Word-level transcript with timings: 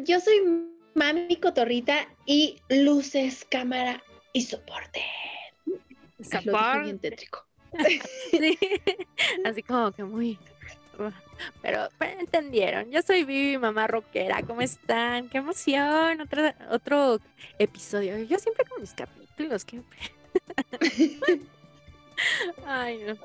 están? 0.00 0.04
Yo 0.04 0.20
soy 0.20 0.68
Mami 0.94 1.36
Cotorrita 1.36 2.08
y 2.26 2.60
luces, 2.68 3.46
cámara 3.50 4.02
y 4.32 4.42
soporte. 4.42 5.02
Soporte. 6.22 7.16
Así 9.44 9.62
como 9.62 9.92
que 9.92 10.04
muy 10.04 10.38
pero, 11.62 11.88
entendieron. 12.00 12.90
Yo 12.90 13.02
soy 13.02 13.24
Vivi, 13.24 13.56
mamá 13.58 13.86
rockera. 13.86 14.42
¿Cómo 14.42 14.60
están? 14.60 15.28
¡Qué 15.28 15.38
emoción! 15.38 16.20
Otro, 16.20 16.42
otro 16.70 17.20
episodio. 17.58 18.18
Yo 18.24 18.38
siempre 18.38 18.64
con 18.66 18.80
mis 18.80 18.92
capítulos. 18.92 19.64
Que... 19.64 19.80
Ay, 22.66 22.98
no. 23.06 23.16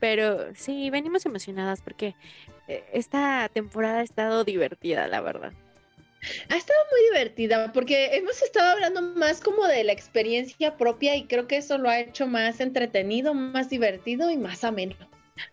Pero 0.00 0.54
sí, 0.54 0.90
venimos 0.90 1.24
emocionadas 1.26 1.80
porque 1.82 2.16
eh, 2.66 2.84
esta 2.92 3.48
temporada 3.48 4.00
ha 4.00 4.02
estado 4.02 4.44
divertida, 4.44 5.06
la 5.06 5.20
verdad. 5.20 5.52
Ha 6.48 6.56
estado 6.56 6.78
muy 6.90 7.10
divertida 7.10 7.72
porque 7.72 8.16
hemos 8.16 8.42
estado 8.42 8.72
hablando 8.72 9.02
más 9.02 9.40
como 9.40 9.66
de 9.66 9.84
la 9.84 9.92
experiencia 9.92 10.76
propia 10.76 11.16
y 11.16 11.26
creo 11.26 11.46
que 11.46 11.56
eso 11.56 11.78
lo 11.78 11.88
ha 11.88 12.00
hecho 12.00 12.26
más 12.26 12.60
entretenido, 12.60 13.34
más 13.34 13.70
divertido 13.70 14.30
y 14.30 14.36
más 14.36 14.64
ameno. 14.64 14.96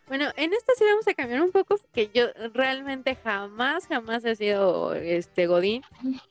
Bueno, 0.08 0.30
en 0.36 0.54
esta 0.54 0.74
sí 0.78 0.84
vamos 0.86 1.08
a 1.08 1.14
cambiar 1.14 1.42
un 1.42 1.52
poco 1.52 1.78
porque 1.78 2.10
yo 2.14 2.28
realmente 2.54 3.16
jamás, 3.16 3.88
jamás 3.88 4.24
he 4.26 4.36
sido 4.36 4.94
este 4.94 5.48
Godín 5.48 5.82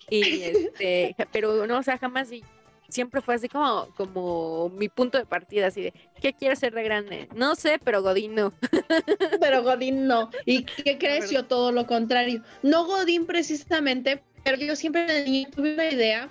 y 0.09 0.43
este, 0.43 1.17
pero 1.33 1.67
no, 1.67 1.79
o 1.79 1.83
sea, 1.83 1.99
jamás 1.99 2.31
y 2.31 2.45
siempre 2.91 3.21
fue 3.21 3.35
así 3.35 3.49
como, 3.49 3.89
como 3.97 4.69
mi 4.71 4.89
punto 4.89 5.19
de 5.19 5.25
partida, 5.25 5.69
así 5.69 5.83
de, 5.83 5.95
¿qué 6.21 6.33
quiero 6.33 6.57
ser 6.57 6.75
de 6.75 6.83
grande? 6.83 7.29
No 7.35 7.55
sé, 7.55 7.81
pero 7.83 8.03
Godín 8.03 8.35
no. 8.35 8.53
Pero 9.41 9.63
Godín 9.63 10.07
no. 10.07 10.31
¿Y 10.45 10.65
qué 10.85 10.99
crees? 10.99 11.31
Yo 11.31 11.45
todo 11.47 11.73
lo 11.73 11.87
contrario. 11.87 12.43
No 12.63 12.85
Godín 12.85 13.27
precisamente, 13.27 14.23
pero 14.45 14.57
yo 14.57 14.77
siempre 14.77 15.25
tuve 15.51 15.75
una 15.75 15.91
idea 15.91 16.29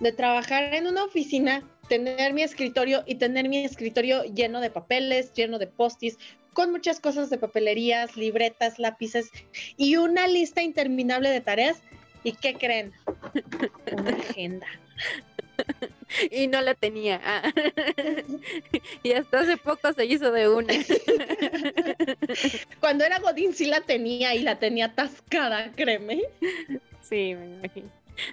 de 0.00 0.12
trabajar 0.12 0.74
en 0.74 0.86
una 0.86 1.04
oficina 1.04 1.62
tener 1.88 2.32
mi 2.32 2.42
escritorio 2.42 3.02
y 3.06 3.16
tener 3.16 3.48
mi 3.48 3.64
escritorio 3.64 4.24
lleno 4.24 4.60
de 4.60 4.70
papeles, 4.70 5.32
lleno 5.34 5.58
de 5.58 5.66
postis, 5.66 6.18
con 6.52 6.70
muchas 6.70 7.00
cosas 7.00 7.30
de 7.30 7.38
papelerías, 7.38 8.16
libretas, 8.16 8.78
lápices 8.78 9.30
y 9.76 9.96
una 9.96 10.26
lista 10.26 10.62
interminable 10.62 11.30
de 11.30 11.40
tareas. 11.40 11.82
¿Y 12.22 12.32
qué 12.32 12.54
creen? 12.54 12.92
Una 13.92 14.10
agenda. 14.16 14.66
Y 16.30 16.46
no 16.46 16.60
la 16.60 16.74
tenía. 16.74 17.20
Ah. 17.24 17.52
y 19.02 19.12
hasta 19.12 19.40
hace 19.40 19.56
poco 19.56 19.92
se 19.92 20.06
hizo 20.06 20.30
de 20.30 20.48
una. 20.48 20.74
Cuando 22.80 23.04
era 23.04 23.18
Godín 23.18 23.54
sí 23.54 23.66
la 23.66 23.80
tenía 23.80 24.34
y 24.34 24.40
la 24.40 24.58
tenía 24.58 24.86
atascada, 24.86 25.72
créeme. 25.72 26.22
Sí, 27.02 27.34
me 27.34 27.56
imagino. 27.56 27.90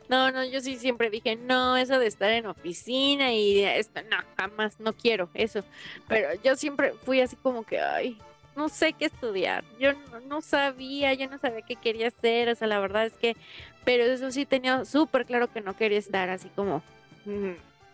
No, 0.09 0.31
no, 0.31 0.43
yo 0.43 0.61
sí 0.61 0.77
siempre 0.77 1.09
dije, 1.09 1.35
no, 1.35 1.75
eso 1.75 1.97
de 1.97 2.07
estar 2.07 2.29
en 2.31 2.45
oficina 2.45 3.33
y 3.33 3.63
esto, 3.63 4.01
no, 4.03 4.17
jamás, 4.37 4.79
no 4.79 4.93
quiero 4.93 5.29
eso. 5.33 5.63
Pero 6.07 6.29
yo 6.43 6.55
siempre 6.55 6.93
fui 7.03 7.19
así 7.19 7.35
como 7.35 7.63
que, 7.63 7.79
ay, 7.79 8.19
no 8.55 8.69
sé 8.69 8.93
qué 8.93 9.05
estudiar. 9.05 9.63
Yo 9.79 9.93
no, 10.27 10.41
sabía, 10.41 11.13
yo 11.13 11.29
no 11.29 11.37
sabía 11.39 11.61
qué 11.61 11.75
quería 11.75 12.07
hacer, 12.07 12.49
o 12.49 12.55
sea, 12.55 12.67
la 12.67 12.79
verdad 12.79 13.05
es 13.05 13.13
que, 13.13 13.35
pero 13.83 14.03
eso 14.03 14.31
sí 14.31 14.45
tenía 14.45 14.85
súper 14.85 15.25
claro 15.25 15.51
que 15.51 15.61
no 15.61 15.75
quería 15.75 15.99
estar 15.99 16.29
así 16.29 16.49
como, 16.55 16.83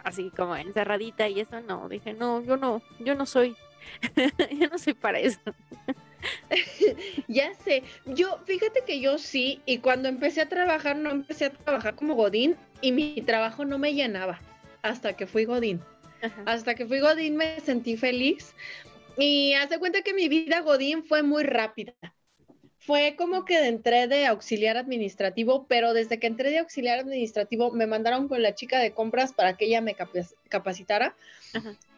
así 0.04 0.32
como 0.36 0.56
encerradita 0.56 1.28
y 1.28 1.40
eso 1.42 1.62
no, 1.62 1.90
dije, 1.90 2.14
no, 2.14 2.42
yo 2.42 2.58
no, 2.58 2.82
yo 3.00 3.16
no 3.16 3.26
soy, 3.26 3.56
yo 4.60 4.68
no 4.70 4.78
soy 4.78 4.94
para 4.94 5.20
eso. 5.20 5.40
ya 7.28 7.54
sé, 7.54 7.84
yo 8.06 8.40
fíjate 8.46 8.84
que 8.86 9.00
yo 9.00 9.18
sí, 9.18 9.62
y 9.66 9.80
cuando 9.80 10.10
empecé 10.10 10.42
a 10.42 10.50
trabajar, 10.50 10.96
no 10.96 11.12
empecé 11.12 11.46
a 11.46 11.52
trabajar 11.52 11.96
como 11.96 12.16
Godín 12.16 12.56
y 12.82 12.92
mi 12.92 13.22
trabajo 13.22 13.66
no 13.66 13.78
me 13.78 13.94
llenaba 13.94 14.40
hasta 14.82 15.14
que 15.14 15.28
fui 15.28 15.46
Godín. 15.46 15.82
Hasta 16.46 16.74
que 16.74 16.88
fui 16.88 17.00
Godín 17.00 17.38
me 17.38 17.60
sentí 17.60 17.96
feliz 17.96 18.56
y 19.18 19.54
hace 19.54 19.78
cuenta 19.78 20.02
que 20.02 20.14
mi 20.14 20.30
vida 20.30 20.62
Godín 20.62 21.04
fue 21.04 21.22
muy 21.22 21.44
rápida. 21.44 21.94
Fue 22.88 23.16
como 23.18 23.44
que 23.44 23.68
entré 23.68 24.08
de 24.08 24.26
auxiliar 24.28 24.78
administrativo, 24.78 25.66
pero 25.68 25.94
desde 25.94 26.20
que 26.20 26.28
entré 26.28 26.52
de 26.52 26.60
auxiliar 26.60 27.00
administrativo 27.00 27.70
me 27.72 27.86
mandaron 27.86 28.30
con 28.30 28.42
la 28.42 28.56
chica 28.56 28.80
de 28.80 28.94
compras 28.94 29.34
para 29.34 29.58
que 29.58 29.66
ella 29.66 29.82
me 29.82 29.94
capacitara 30.48 31.14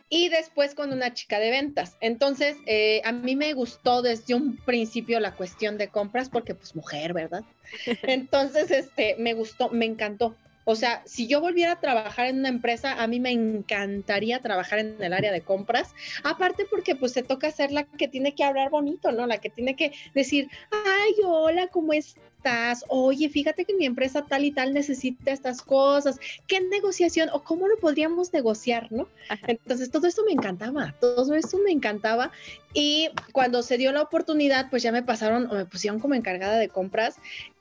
y 0.10 0.30
después 0.30 0.74
con 0.74 0.92
una 0.92 1.14
chica 1.14 1.38
de 1.38 1.52
ventas. 1.52 1.96
Entonces, 2.02 2.58
eh, 2.66 3.02
a 3.06 3.12
mí 3.12 3.36
me 3.36 3.54
gustó 3.54 4.02
desde 4.02 4.34
un 4.34 4.58
principio 4.58 5.20
la 5.20 5.36
cuestión 5.36 5.78
de 5.78 5.90
compras 5.90 6.28
porque 6.28 6.56
pues 6.56 6.76
mujer, 6.76 7.14
¿verdad? 7.14 7.44
Entonces, 8.02 8.72
este, 8.72 9.16
me 9.20 9.36
gustó, 9.36 9.70
me 9.70 9.86
encantó. 9.86 10.36
O 10.70 10.76
sea, 10.76 11.02
si 11.04 11.26
yo 11.26 11.42
volviera 11.42 11.72
a 11.72 11.80
trabajar 11.80 12.28
en 12.28 12.38
una 12.38 12.50
empresa, 12.50 13.02
a 13.02 13.08
mí 13.08 13.20
me 13.20 13.32
encantaría 13.32 14.40
trabajar 14.40 14.78
en 14.78 15.02
el 15.02 15.14
área 15.14 15.32
de 15.32 15.42
compras. 15.42 15.96
Aparte 16.24 16.68
porque 16.70 16.96
pues 16.96 17.12
se 17.12 17.24
toca 17.24 17.50
ser 17.50 17.72
la 17.72 17.86
que 17.86 18.08
tiene 18.08 18.36
que 18.36 18.44
hablar 18.44 18.70
bonito, 18.70 19.12
¿no? 19.12 19.26
La 19.26 19.40
que 19.40 19.50
tiene 19.50 19.76
que 19.76 19.94
decir, 20.14 20.48
ay, 20.70 21.16
hola, 21.26 21.70
¿cómo 21.70 21.94
estás? 21.94 22.86
Oye, 22.88 23.30
fíjate 23.30 23.66
que 23.66 23.74
mi 23.74 23.88
empresa 23.88 24.26
tal 24.26 24.46
y 24.46 24.52
tal 24.52 24.76
necesita 24.76 25.32
estas 25.32 25.64
cosas. 25.64 26.20
¿Qué 26.46 26.62
negociación 26.62 27.30
o 27.34 27.44
cómo 27.44 27.68
lo 27.68 27.80
podríamos 27.80 28.32
negociar, 28.32 28.92
no? 28.92 29.08
Entonces, 29.48 29.90
todo 29.90 30.06
esto 30.06 30.24
me 30.24 30.34
encantaba, 30.34 30.94
todo 31.02 31.34
esto 31.34 31.58
me 31.66 31.72
encantaba. 31.72 32.32
Y 32.76 33.10
cuando 33.32 33.64
se 33.64 33.80
dio 33.80 33.92
la 33.92 34.04
oportunidad, 34.04 34.70
pues 34.70 34.84
ya 34.84 34.92
me 34.92 35.02
pasaron 35.02 35.50
o 35.50 35.56
me 35.56 35.66
pusieron 35.66 36.00
como 36.00 36.14
encargada 36.14 36.60
de 36.60 36.70
compras 36.70 37.18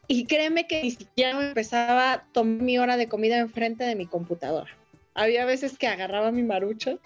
y 0.09 0.25
créeme 0.25 0.67
que 0.67 0.83
ni 0.83 0.91
siquiera 0.91 1.49
empezaba 1.49 2.13
a 2.13 2.25
tomar 2.33 2.63
mi 2.63 2.79
hora 2.79 2.97
de 2.97 3.09
comida 3.09 3.39
enfrente 3.39 3.85
de 3.85 3.95
mi 3.95 4.07
computadora. 4.07 4.71
Había 5.15 5.45
veces 5.45 5.77
que 5.79 5.87
agarraba 5.87 6.33
mi 6.33 6.43
marucha, 6.43 6.97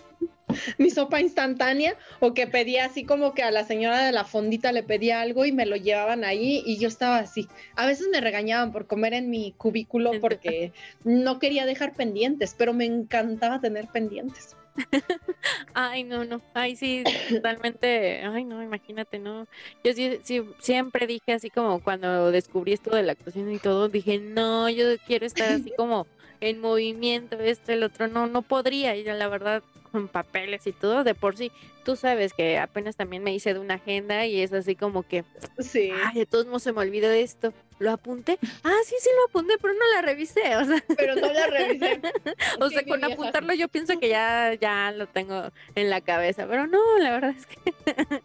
mi 0.78 0.90
sopa 0.90 1.20
instantánea, 1.20 1.96
o 2.20 2.34
que 2.34 2.46
pedía 2.46 2.84
así 2.84 3.04
como 3.04 3.34
que 3.34 3.42
a 3.42 3.50
la 3.50 3.64
señora 3.64 4.04
de 4.04 4.12
la 4.12 4.24
fondita 4.24 4.72
le 4.72 4.82
pedía 4.82 5.20
algo 5.20 5.44
y 5.44 5.52
me 5.52 5.66
lo 5.66 5.76
llevaban 5.76 6.24
ahí 6.24 6.62
y 6.66 6.78
yo 6.78 6.88
estaba 6.88 7.18
así. 7.18 7.48
A 7.76 7.86
veces 7.86 8.08
me 8.10 8.20
regañaban 8.20 8.72
por 8.72 8.86
comer 8.86 9.14
en 9.14 9.30
mi 9.30 9.52
cubículo 9.52 10.12
porque 10.20 10.72
no 11.04 11.38
quería 11.38 11.66
dejar 11.66 11.94
pendientes, 11.94 12.54
pero 12.56 12.72
me 12.72 12.84
encantaba 12.84 13.60
tener 13.60 13.88
pendientes. 13.88 14.56
ay, 15.74 16.04
no, 16.04 16.24
no, 16.24 16.40
ay, 16.54 16.76
sí, 16.76 17.04
totalmente, 17.28 18.22
ay, 18.24 18.44
no, 18.44 18.62
imagínate, 18.62 19.18
no. 19.18 19.46
Yo 19.84 19.92
sí, 19.92 20.18
sí, 20.22 20.42
siempre 20.58 21.06
dije 21.06 21.32
así 21.32 21.50
como 21.50 21.82
cuando 21.82 22.30
descubrí 22.30 22.72
esto 22.72 22.94
de 22.94 23.02
la 23.02 23.12
actuación 23.12 23.52
y 23.52 23.58
todo, 23.58 23.88
dije, 23.88 24.18
no, 24.18 24.68
yo 24.70 24.84
quiero 25.06 25.26
estar 25.26 25.50
así 25.50 25.72
como 25.76 26.06
en 26.40 26.60
movimiento, 26.60 27.38
esto, 27.38 27.72
el 27.72 27.82
otro, 27.82 28.08
no, 28.08 28.26
no 28.26 28.42
podría, 28.42 28.96
y 28.96 29.04
la 29.04 29.28
verdad, 29.28 29.62
con 29.92 30.08
papeles 30.08 30.66
y 30.66 30.72
todo, 30.72 31.04
de 31.04 31.14
por 31.14 31.36
sí, 31.36 31.52
tú 31.84 31.94
sabes 31.94 32.32
que 32.32 32.58
apenas 32.58 32.96
también 32.96 33.22
me 33.22 33.34
hice 33.34 33.54
de 33.54 33.60
una 33.60 33.74
agenda 33.74 34.26
y 34.26 34.40
es 34.40 34.52
así 34.52 34.74
como 34.74 35.02
que, 35.02 35.24
sí. 35.58 35.92
ay, 36.04 36.20
de 36.20 36.26
todos 36.26 36.46
modos 36.46 36.62
se 36.62 36.72
me 36.72 36.80
olvidó 36.80 37.08
de 37.08 37.22
esto. 37.22 37.52
¿Lo 37.78 37.90
apunté? 37.90 38.38
Ah, 38.62 38.76
sí, 38.84 38.94
sí 39.00 39.08
lo 39.16 39.24
apunté, 39.28 39.54
pero 39.60 39.74
no 39.74 39.80
la 39.94 40.02
revisé, 40.02 40.56
o 40.56 40.64
sea. 40.64 40.84
Pero 40.96 41.16
no 41.16 41.32
la 41.32 41.46
revisé. 41.48 42.00
o 42.60 42.68
sea, 42.68 42.84
con 42.84 43.02
apuntarlo 43.04 43.52
yo 43.54 43.68
pienso 43.68 43.98
que 43.98 44.08
ya, 44.08 44.54
ya 44.54 44.92
lo 44.92 45.06
tengo 45.06 45.50
en 45.74 45.90
la 45.90 46.00
cabeza, 46.00 46.46
pero 46.46 46.66
no, 46.66 46.98
la 46.98 47.10
verdad 47.10 47.34
es 47.36 47.46
que. 47.46 47.74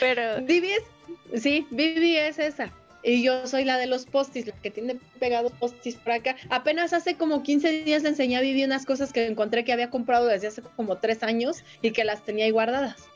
pero. 0.00 0.42
Vivi 0.42 0.70
es, 0.70 1.42
sí, 1.42 1.66
Vivi 1.70 2.16
es 2.16 2.38
esa. 2.38 2.72
Y 3.02 3.22
yo 3.22 3.46
soy 3.46 3.64
la 3.64 3.78
de 3.78 3.86
los 3.86 4.04
postis, 4.04 4.46
la 4.46 4.52
que 4.52 4.70
tiene 4.70 4.98
pegados 5.18 5.52
postis 5.52 5.96
por 5.96 6.12
acá. 6.12 6.36
Apenas 6.50 6.92
hace 6.92 7.16
como 7.16 7.42
15 7.42 7.84
días 7.84 8.02
le 8.02 8.10
enseñé 8.10 8.36
a 8.36 8.40
Vivi 8.40 8.64
unas 8.64 8.84
cosas 8.84 9.12
que 9.12 9.26
encontré 9.26 9.64
que 9.64 9.72
había 9.72 9.90
comprado 9.90 10.26
desde 10.26 10.48
hace 10.48 10.62
como 10.62 10.98
tres 10.98 11.22
años 11.22 11.64
y 11.80 11.92
que 11.92 12.04
las 12.04 12.22
tenía 12.24 12.44
ahí 12.44 12.50
guardadas. 12.50 13.08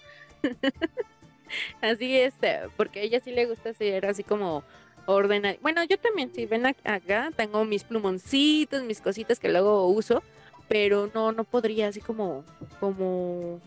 así 1.80 2.16
es, 2.16 2.34
eh, 2.42 2.62
porque 2.76 3.00
a 3.00 3.02
ella 3.02 3.20
sí 3.20 3.32
le 3.32 3.46
gusta 3.46 3.74
ser 3.74 4.06
así 4.06 4.22
como 4.22 4.64
ordenada. 5.06 5.56
Bueno, 5.60 5.84
yo 5.84 5.98
también, 5.98 6.32
si 6.34 6.46
ven 6.46 6.66
acá, 6.66 7.30
tengo 7.36 7.64
mis 7.64 7.84
plumoncitos, 7.84 8.82
mis 8.84 9.00
cositas 9.00 9.38
que 9.38 9.50
luego 9.50 9.86
uso, 9.88 10.22
pero 10.68 11.10
no, 11.14 11.32
no 11.32 11.44
podría 11.44 11.88
así 11.88 12.00
como, 12.00 12.44
como 12.80 13.60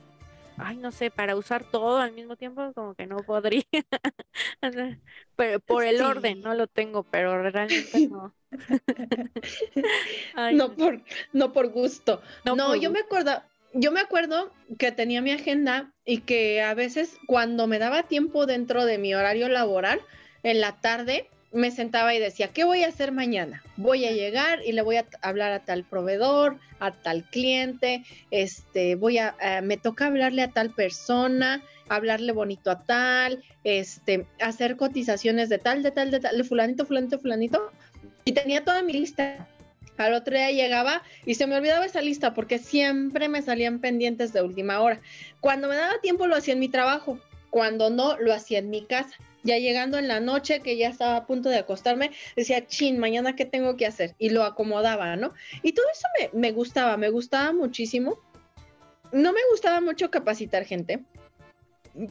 ay, 0.57 0.77
no 0.77 0.91
sé, 0.91 1.11
para 1.11 1.35
usar 1.35 1.63
todo 1.69 1.97
al 1.97 2.11
mismo 2.11 2.35
tiempo, 2.35 2.71
como 2.73 2.95
que 2.95 3.07
no 3.07 3.17
podría. 3.17 3.63
pero 5.35 5.59
por 5.59 5.83
el 5.83 6.01
orden 6.01 6.41
no 6.41 6.53
lo 6.53 6.67
tengo, 6.67 7.03
pero 7.03 7.49
realmente 7.49 8.07
no. 8.09 8.33
no, 10.53 10.73
por, 10.75 11.01
no 11.33 11.53
por 11.53 11.69
gusto. 11.69 12.21
No, 12.45 12.75
yo 12.75 12.91
me 12.91 12.99
acuerdo, 12.99 13.41
yo 13.73 13.91
me 13.91 13.99
acuerdo 13.99 14.51
que 14.77 14.91
tenía 14.91 15.21
mi 15.21 15.31
agenda 15.31 15.93
y 16.05 16.21
que 16.21 16.61
a 16.61 16.73
veces 16.73 17.17
cuando 17.27 17.67
me 17.67 17.79
daba 17.79 18.03
tiempo 18.03 18.45
dentro 18.45 18.85
de 18.85 18.97
mi 18.97 19.13
horario 19.13 19.49
laboral, 19.49 20.01
en 20.43 20.61
la 20.61 20.79
tarde, 20.79 21.29
me 21.51 21.71
sentaba 21.71 22.13
y 22.13 22.19
decía, 22.19 22.49
¿qué 22.49 22.63
voy 22.63 22.83
a 22.83 22.89
hacer 22.89 23.11
mañana? 23.11 23.63
Voy 23.77 24.05
a 24.05 24.11
llegar 24.11 24.59
y 24.65 24.73
le 24.73 24.81
voy 24.81 24.97
a 24.97 25.05
hablar 25.21 25.53
a 25.53 25.63
tal 25.63 25.83
proveedor, 25.83 26.57
a 26.79 26.91
tal 26.91 27.23
cliente, 27.23 28.03
este, 28.31 28.95
voy 28.95 29.17
a, 29.17 29.35
eh, 29.41 29.61
me 29.61 29.77
toca 29.77 30.07
hablarle 30.07 30.41
a 30.41 30.51
tal 30.51 30.71
persona, 30.71 31.63
hablarle 31.89 32.33
bonito 32.33 32.69
a 32.69 32.83
tal, 32.83 33.43
este, 33.63 34.25
hacer 34.41 34.75
cotizaciones 34.75 35.49
de 35.49 35.57
tal, 35.57 35.83
de 35.83 35.91
tal, 35.91 36.11
de 36.11 36.19
tal, 36.19 36.37
de 36.37 36.43
fulanito, 36.43 36.85
fulanito, 36.85 37.19
fulanito. 37.19 37.71
Y 38.25 38.33
tenía 38.33 38.63
toda 38.63 38.81
mi 38.81 38.93
lista. 38.93 39.47
Al 39.97 40.13
otro 40.13 40.35
día 40.35 40.51
llegaba 40.51 41.01
y 41.25 41.35
se 41.35 41.47
me 41.47 41.55
olvidaba 41.55 41.85
esa 41.85 42.01
lista 42.01 42.35
porque 42.35 42.59
siempre 42.59 43.29
me 43.29 43.41
salían 43.41 43.79
pendientes 43.79 44.31
de 44.31 44.43
última 44.43 44.79
hora. 44.79 45.01
Cuando 45.39 45.67
me 45.67 45.75
daba 45.75 45.99
tiempo 46.01 46.27
lo 46.27 46.35
hacía 46.35 46.53
en 46.53 46.59
mi 46.59 46.69
trabajo, 46.69 47.19
cuando 47.49 47.89
no 47.89 48.15
lo 48.17 48.31
hacía 48.31 48.59
en 48.59 48.69
mi 48.69 48.85
casa. 48.85 49.15
Ya 49.47 49.57
llegando 49.57 49.97
en 49.97 50.09
la 50.09 50.19
noche, 50.19 50.59
que 50.59 50.75
ya 50.75 50.89
estaba 50.89 51.15
a 51.15 51.25
punto 51.25 51.47
de 51.47 51.57
acostarme, 51.57 52.11
decía, 52.35 52.67
chin, 52.67 52.99
mañana 52.99 53.37
qué 53.37 53.45
tengo 53.45 53.77
que 53.77 53.85
hacer. 53.85 54.13
Y 54.19 54.29
lo 54.29 54.43
acomodaba, 54.43 55.15
¿no? 55.15 55.33
Y 55.63 55.71
todo 55.71 55.85
eso 55.89 56.05
me, 56.19 56.39
me 56.39 56.51
gustaba, 56.51 56.97
me 56.97 57.09
gustaba 57.09 57.53
muchísimo. 57.53 58.19
No 59.13 59.31
me 59.31 59.39
gustaba 59.51 59.79
mucho 59.79 60.11
capacitar 60.11 60.65
gente, 60.65 60.99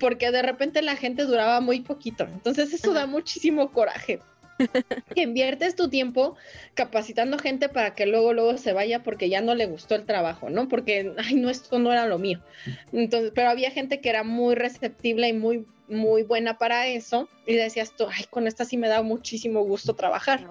porque 0.01 0.31
de 0.31 0.41
repente 0.41 0.81
la 0.81 0.97
gente 0.97 1.25
duraba 1.25 1.61
muy 1.61 1.81
poquito. 1.81 2.25
Entonces 2.25 2.73
eso 2.73 2.95
da 2.95 3.07
muchísimo 3.07 3.71
coraje. 3.71 4.21
que 5.15 5.23
inviertes 5.23 5.77
tu 5.77 5.89
tiempo 5.89 6.37
capacitando 6.75 7.39
gente 7.39 7.69
para 7.69 7.95
que 7.95 8.07
luego 8.07 8.33
luego 8.33 8.57
se 8.59 8.73
vaya 8.73 9.03
porque 9.03 9.29
ya 9.29 9.41
no 9.41 9.55
le 9.55 9.67
gustó 9.67 9.95
el 9.95 10.07
trabajo, 10.07 10.51
¿no? 10.51 10.69
Porque 10.69 11.13
ay, 11.19 11.35
no 11.35 11.51
esto 11.51 11.79
no 11.79 11.93
era 11.93 12.07
lo 12.07 12.19
mío. 12.19 12.41
Entonces, 12.93 13.33
pero 13.35 13.51
había 13.51 13.71
gente 13.71 14.01
que 14.01 14.09
era 14.09 14.23
muy 14.23 14.55
receptible 14.55 15.29
y 15.29 15.33
muy 15.33 15.67
muy 15.89 16.23
buena 16.23 16.59
para 16.59 16.89
eso 16.89 17.29
y 17.47 17.55
decías 17.55 17.93
tú, 17.93 18.07
ay, 18.11 18.25
con 18.29 18.47
esta 18.47 18.65
sí 18.65 18.77
me 18.77 18.89
da 18.89 19.03
muchísimo 19.03 19.63
gusto 19.63 19.95
trabajar. 19.95 20.45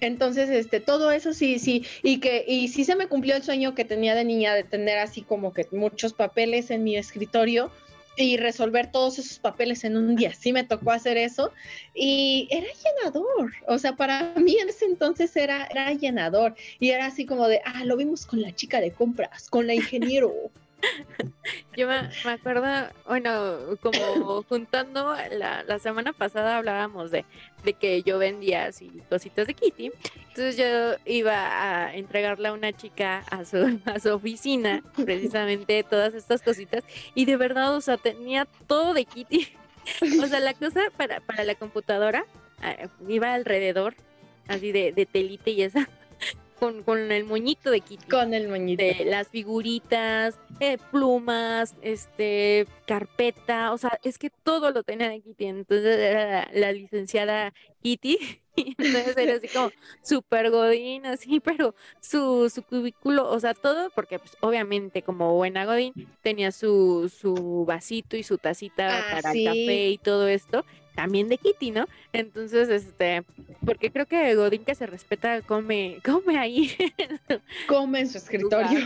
Entonces, 0.00 0.48
este, 0.48 0.80
todo 0.80 1.10
eso 1.10 1.32
sí, 1.32 1.58
sí, 1.58 1.84
y 2.02 2.20
que, 2.20 2.44
y 2.46 2.68
sí 2.68 2.84
se 2.84 2.96
me 2.96 3.08
cumplió 3.08 3.34
el 3.36 3.42
sueño 3.42 3.74
que 3.74 3.84
tenía 3.84 4.14
de 4.14 4.24
niña 4.24 4.54
de 4.54 4.62
tener 4.64 4.98
así 4.98 5.22
como 5.22 5.52
que 5.52 5.66
muchos 5.72 6.12
papeles 6.12 6.70
en 6.70 6.84
mi 6.84 6.96
escritorio 6.96 7.70
y 8.18 8.36
resolver 8.36 8.90
todos 8.90 9.18
esos 9.18 9.38
papeles 9.38 9.84
en 9.84 9.96
un 9.96 10.16
día. 10.16 10.34
Sí 10.34 10.52
me 10.52 10.64
tocó 10.64 10.90
hacer 10.90 11.16
eso 11.16 11.52
y 11.94 12.48
era 12.50 12.66
llenador. 12.66 13.52
O 13.66 13.78
sea, 13.78 13.96
para 13.96 14.34
mí 14.36 14.56
en 14.60 14.68
ese 14.68 14.84
entonces 14.84 15.34
era, 15.36 15.66
era 15.66 15.92
llenador 15.92 16.54
y 16.80 16.90
era 16.90 17.06
así 17.06 17.26
como 17.26 17.46
de, 17.48 17.60
ah, 17.64 17.84
lo 17.84 17.96
vimos 17.96 18.26
con 18.26 18.42
la 18.42 18.54
chica 18.54 18.80
de 18.80 18.92
compras, 18.92 19.48
con 19.48 19.66
la 19.66 19.74
ingeniero. 19.74 20.32
Yo 21.76 21.86
me, 21.86 22.10
acuerdo, 22.30 22.66
bueno, 23.06 23.76
como 23.80 24.42
juntando, 24.48 25.14
la, 25.30 25.62
la, 25.62 25.78
semana 25.78 26.12
pasada 26.12 26.56
hablábamos 26.56 27.10
de, 27.10 27.24
de 27.64 27.72
que 27.72 28.02
yo 28.02 28.18
vendía 28.18 28.66
así 28.66 29.00
cositas 29.08 29.46
de 29.46 29.54
Kitty. 29.54 29.92
Entonces 30.28 30.56
yo 30.56 30.96
iba 31.06 31.34
a 31.36 31.94
entregarle 31.94 32.48
a 32.48 32.52
una 32.52 32.72
chica 32.72 33.24
a 33.30 33.44
su, 33.44 33.80
a 33.86 33.98
su 34.00 34.12
oficina, 34.12 34.82
precisamente 35.04 35.84
todas 35.84 36.14
estas 36.14 36.42
cositas, 36.42 36.84
y 37.14 37.24
de 37.24 37.36
verdad, 37.36 37.74
o 37.74 37.80
sea, 37.80 37.96
tenía 37.96 38.46
todo 38.66 38.94
de 38.94 39.04
Kitty. 39.04 39.48
O 40.22 40.26
sea, 40.26 40.40
la 40.40 40.54
cosa 40.54 40.82
para, 40.96 41.20
para 41.20 41.44
la 41.44 41.54
computadora 41.54 42.26
eh, 42.62 42.88
iba 43.08 43.32
alrededor, 43.32 43.94
así 44.46 44.70
de, 44.72 44.92
de 44.92 45.06
telite 45.06 45.52
y 45.52 45.62
esa 45.62 45.88
con, 46.58 46.82
con, 46.82 47.10
el 47.12 47.24
moñito 47.24 47.70
de 47.70 47.80
Kitty. 47.80 48.06
Con 48.06 48.34
el 48.34 48.48
moñito. 48.48 48.82
De 48.82 49.04
las 49.04 49.28
figuritas, 49.28 50.38
eh, 50.60 50.78
plumas, 50.90 51.74
este, 51.82 52.66
carpeta, 52.86 53.72
o 53.72 53.78
sea, 53.78 53.98
es 54.02 54.18
que 54.18 54.30
todo 54.30 54.70
lo 54.70 54.82
tenía 54.82 55.08
de 55.08 55.20
Kitty. 55.20 55.46
Entonces 55.46 55.98
era 55.98 56.48
la, 56.52 56.72
licenciada 56.72 57.52
Kitty. 57.82 58.18
Entonces 58.78 59.16
era 59.16 59.36
así 59.36 59.48
como 59.48 59.70
súper 60.02 60.50
godín, 60.50 61.06
así, 61.06 61.40
pero 61.40 61.74
su, 62.00 62.50
su 62.50 62.62
cubículo, 62.62 63.30
o 63.30 63.40
sea, 63.40 63.54
todo, 63.54 63.90
porque 63.90 64.18
pues 64.18 64.36
obviamente 64.40 65.02
como 65.02 65.34
buena 65.34 65.64
godín 65.64 65.92
tenía 66.22 66.52
su, 66.52 67.12
su 67.14 67.64
vasito 67.66 68.16
y 68.16 68.22
su 68.22 68.38
tacita 68.38 68.98
ah, 68.98 69.14
para 69.14 69.32
el 69.32 69.44
café 69.44 69.88
y 69.90 69.98
todo 69.98 70.28
esto 70.28 70.64
también 70.98 71.28
de 71.28 71.38
Kitty, 71.38 71.70
¿no? 71.70 71.86
Entonces, 72.12 72.68
este, 72.68 73.22
porque 73.64 73.92
creo 73.92 74.06
que 74.06 74.34
Godín 74.34 74.64
que 74.64 74.74
se 74.74 74.84
respeta 74.84 75.42
come, 75.42 76.00
come 76.04 76.36
ahí. 76.36 76.72
Come 77.68 78.00
en 78.00 78.08
su 78.08 78.18
escritorio. 78.18 78.80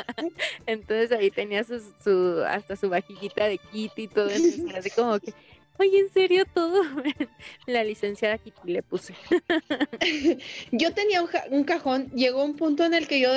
Entonces 0.66 1.10
ahí 1.10 1.30
tenía 1.30 1.64
su, 1.64 1.80
su, 2.04 2.44
hasta 2.46 2.76
su 2.76 2.90
vajillita 2.90 3.46
de 3.46 3.56
Kitty 3.56 4.02
y 4.02 4.08
todo 4.08 4.28
eso, 4.28 4.62
así 4.76 4.90
como 4.90 5.18
que, 5.20 5.32
oye, 5.78 5.98
en 5.98 6.10
serio 6.10 6.44
todo. 6.52 6.82
La 7.66 7.84
licenciada 7.84 8.38
Kitty 8.38 8.72
le 8.72 8.82
puse. 8.82 9.14
yo 10.72 10.92
tenía 10.94 11.22
un, 11.22 11.28
un 11.50 11.64
cajón, 11.64 12.10
llegó 12.12 12.44
un 12.44 12.56
punto 12.56 12.84
en 12.84 12.94
el 12.94 13.08
que 13.08 13.20
yo 13.20 13.30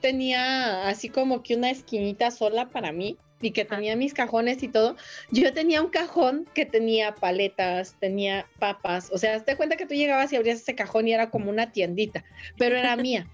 tenía 0.00 0.88
así 0.88 1.08
como 1.08 1.42
que 1.42 1.56
una 1.56 1.70
esquinita 1.70 2.30
sola 2.30 2.68
para 2.68 2.92
mí 2.92 3.16
y 3.40 3.50
que 3.50 3.64
tenía 3.64 3.96
mis 3.96 4.14
cajones 4.14 4.62
y 4.62 4.68
todo, 4.68 4.96
yo 5.30 5.52
tenía 5.52 5.82
un 5.82 5.90
cajón 5.90 6.48
que 6.54 6.64
tenía 6.64 7.14
paletas, 7.14 7.96
tenía 8.00 8.46
papas, 8.58 9.10
o 9.12 9.18
sea, 9.18 9.44
te 9.44 9.56
cuenta 9.56 9.76
que 9.76 9.86
tú 9.86 9.94
llegabas 9.94 10.32
y 10.32 10.36
abrías 10.36 10.60
ese 10.60 10.74
cajón 10.74 11.08
y 11.08 11.12
era 11.12 11.30
como 11.30 11.50
una 11.50 11.72
tiendita, 11.72 12.24
pero 12.56 12.76
era 12.76 12.96
mía. 12.96 13.28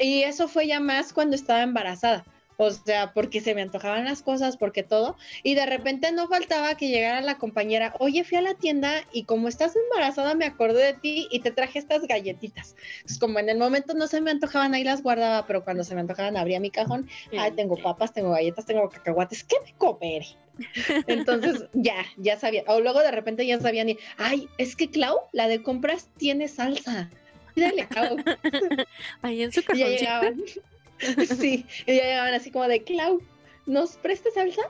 Y 0.00 0.22
eso 0.22 0.48
fue 0.48 0.66
ya 0.66 0.80
más 0.80 1.12
cuando 1.12 1.36
estaba 1.36 1.62
embarazada. 1.62 2.24
O 2.56 2.70
sea, 2.70 3.12
porque 3.12 3.40
se 3.40 3.54
me 3.54 3.62
antojaban 3.62 4.04
las 4.04 4.22
cosas, 4.22 4.56
porque 4.56 4.82
todo. 4.82 5.16
Y 5.42 5.54
de 5.54 5.66
repente 5.66 6.12
no 6.12 6.28
faltaba 6.28 6.76
que 6.76 6.88
llegara 6.88 7.20
la 7.20 7.38
compañera, 7.38 7.94
oye, 7.98 8.24
fui 8.24 8.38
a 8.38 8.42
la 8.42 8.54
tienda 8.54 9.04
y 9.12 9.24
como 9.24 9.48
estás 9.48 9.74
embarazada 9.76 10.34
me 10.34 10.46
acordé 10.46 10.84
de 10.84 10.92
ti 10.94 11.28
y 11.30 11.40
te 11.40 11.50
traje 11.50 11.78
estas 11.78 12.06
galletitas. 12.06 12.76
Es 13.04 13.18
como 13.18 13.38
en 13.38 13.48
el 13.48 13.58
momento 13.58 13.94
no 13.94 14.06
se 14.06 14.20
me 14.20 14.30
antojaban, 14.30 14.74
ahí 14.74 14.84
las 14.84 15.02
guardaba, 15.02 15.46
pero 15.46 15.64
cuando 15.64 15.84
se 15.84 15.94
me 15.94 16.00
antojaban 16.00 16.36
abría 16.36 16.60
mi 16.60 16.70
cajón, 16.70 17.08
ay, 17.38 17.52
tengo 17.52 17.76
papas, 17.76 18.12
tengo 18.12 18.30
galletas, 18.30 18.66
tengo 18.66 18.88
cacahuates, 18.88 19.44
¿qué 19.44 19.56
me 19.64 19.74
comeré? 19.74 20.26
Entonces 21.06 21.66
ya, 21.74 22.04
ya 22.16 22.38
sabía. 22.38 22.64
O 22.66 22.80
luego 22.80 23.00
de 23.00 23.10
repente 23.10 23.46
ya 23.46 23.60
sabían, 23.60 23.90
y, 23.90 23.98
ay, 24.16 24.48
es 24.58 24.76
que 24.76 24.90
Clau, 24.90 25.18
la 25.32 25.48
de 25.48 25.62
compras, 25.62 26.08
tiene 26.16 26.48
salsa. 26.48 27.10
Dale, 27.54 27.86
Clau. 27.88 28.16
Ahí 29.22 29.42
en 29.42 29.52
su 29.52 29.62
cajón. 29.62 30.44
sí, 31.40 31.66
y 31.86 31.96
ya 31.96 32.04
llegaban 32.04 32.34
así 32.34 32.50
como 32.50 32.68
de, 32.68 32.82
Clau, 32.82 33.22
¿nos 33.66 33.96
prestas 33.96 34.34
salsa? 34.34 34.62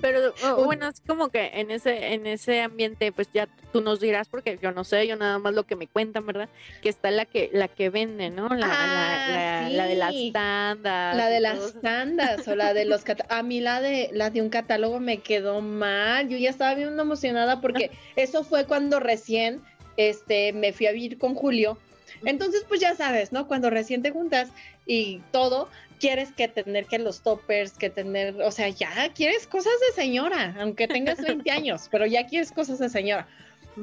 Pero 0.00 0.32
bueno, 0.64 0.88
es 0.88 1.00
como 1.06 1.28
que 1.28 1.50
en 1.54 1.70
ese, 1.70 2.14
en 2.14 2.26
ese 2.26 2.62
ambiente, 2.62 3.12
pues 3.12 3.28
ya 3.32 3.46
tú 3.72 3.80
nos 3.80 4.00
dirás, 4.00 4.28
porque 4.28 4.58
yo 4.60 4.72
no 4.72 4.84
sé, 4.84 5.06
yo 5.06 5.16
nada 5.16 5.38
más 5.38 5.54
lo 5.54 5.64
que 5.64 5.76
me 5.76 5.86
cuentan, 5.86 6.26
¿verdad? 6.26 6.48
Que 6.82 6.88
está 6.88 7.10
la 7.10 7.26
que, 7.26 7.50
la 7.52 7.68
que 7.68 7.90
vende, 7.90 8.30
¿no? 8.30 8.48
La, 8.48 8.66
la, 8.66 9.68
la, 9.70 9.86
de 9.86 9.94
las 9.96 10.14
tandas. 10.32 11.16
La 11.16 11.28
de 11.28 11.40
las 11.40 11.80
tandas, 11.80 12.48
o 12.48 12.56
la 12.56 12.74
de 12.74 12.84
los 12.84 13.04
a 13.28 13.42
mí 13.42 13.60
la 13.60 13.80
de 13.80 14.10
la 14.12 14.30
de 14.30 14.42
un 14.42 14.48
catálogo 14.48 14.98
me 14.98 15.18
quedó 15.18 15.60
mal. 15.60 16.28
Yo 16.28 16.38
ya 16.38 16.50
estaba 16.50 16.74
bien 16.74 16.98
emocionada 16.98 17.60
porque 17.60 17.90
eso 18.16 18.44
fue 18.44 18.64
cuando 18.66 18.98
recién 18.98 19.62
este 19.96 20.52
me 20.52 20.72
fui 20.72 20.86
a 20.86 20.92
vivir 20.92 21.18
con 21.18 21.34
Julio. 21.34 21.78
Entonces, 22.24 22.64
pues 22.68 22.80
ya 22.80 22.94
sabes, 22.94 23.32
¿no? 23.32 23.46
Cuando 23.46 23.70
recién 23.70 24.02
te 24.02 24.10
juntas 24.10 24.48
y 24.86 25.20
todo, 25.32 25.68
quieres 25.98 26.32
que 26.32 26.48
tener 26.48 26.86
que 26.86 26.98
los 26.98 27.20
toppers, 27.20 27.72
que 27.72 27.90
tener, 27.90 28.40
o 28.42 28.50
sea, 28.50 28.68
ya 28.68 29.12
quieres 29.14 29.46
cosas 29.46 29.72
de 29.88 30.02
señora, 30.02 30.54
aunque 30.60 30.88
tengas 30.88 31.20
20 31.20 31.50
años, 31.50 31.88
pero 31.90 32.06
ya 32.06 32.26
quieres 32.26 32.52
cosas 32.52 32.78
de 32.78 32.88
señora. 32.88 33.26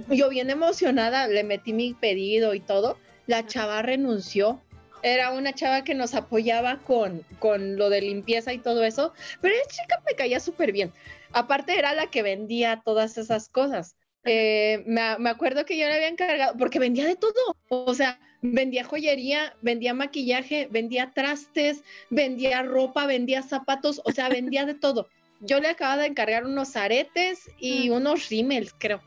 Yo 0.09 0.29
bien 0.29 0.49
emocionada, 0.49 1.27
le 1.27 1.43
metí 1.43 1.73
mi 1.73 1.93
pedido 1.93 2.53
y 2.53 2.59
todo, 2.59 2.97
la 3.27 3.45
chava 3.45 3.81
renunció. 3.81 4.61
Era 5.03 5.31
una 5.31 5.53
chava 5.53 5.83
que 5.83 5.93
nos 5.93 6.15
apoyaba 6.15 6.77
con, 6.77 7.23
con 7.39 7.75
lo 7.75 7.89
de 7.89 8.01
limpieza 8.01 8.53
y 8.53 8.57
todo 8.57 8.83
eso, 8.85 9.13
pero 9.41 9.53
esa 9.53 9.83
chica 9.83 10.01
me 10.07 10.15
caía 10.15 10.39
súper 10.39 10.71
bien. 10.71 10.93
Aparte 11.33 11.77
era 11.77 11.93
la 11.93 12.09
que 12.09 12.23
vendía 12.23 12.81
todas 12.85 13.17
esas 13.17 13.49
cosas. 13.49 13.95
Eh, 14.25 14.83
me, 14.85 15.17
me, 15.19 15.29
acuerdo 15.29 15.65
que 15.65 15.77
yo 15.77 15.85
le 15.87 15.95
había 15.95 16.07
encargado, 16.07 16.57
porque 16.57 16.79
vendía 16.79 17.05
de 17.05 17.15
todo, 17.15 17.57
o 17.67 17.93
sea, 17.93 18.19
vendía 18.41 18.83
joyería, 18.83 19.55
vendía 19.61 19.93
maquillaje, 19.93 20.67
vendía 20.69 21.11
trastes, 21.13 21.83
vendía 22.09 22.61
ropa, 22.61 23.05
vendía 23.05 23.41
zapatos, 23.41 24.01
o 24.05 24.11
sea, 24.11 24.29
vendía 24.29 24.65
de 24.65 24.75
todo. 24.75 25.07
Yo 25.39 25.59
le 25.59 25.69
acababa 25.69 26.01
de 26.01 26.07
encargar 26.07 26.45
unos 26.45 26.75
aretes 26.75 27.49
y 27.59 27.89
unos 27.89 28.29
rímels, 28.29 28.73
creo. 28.77 29.01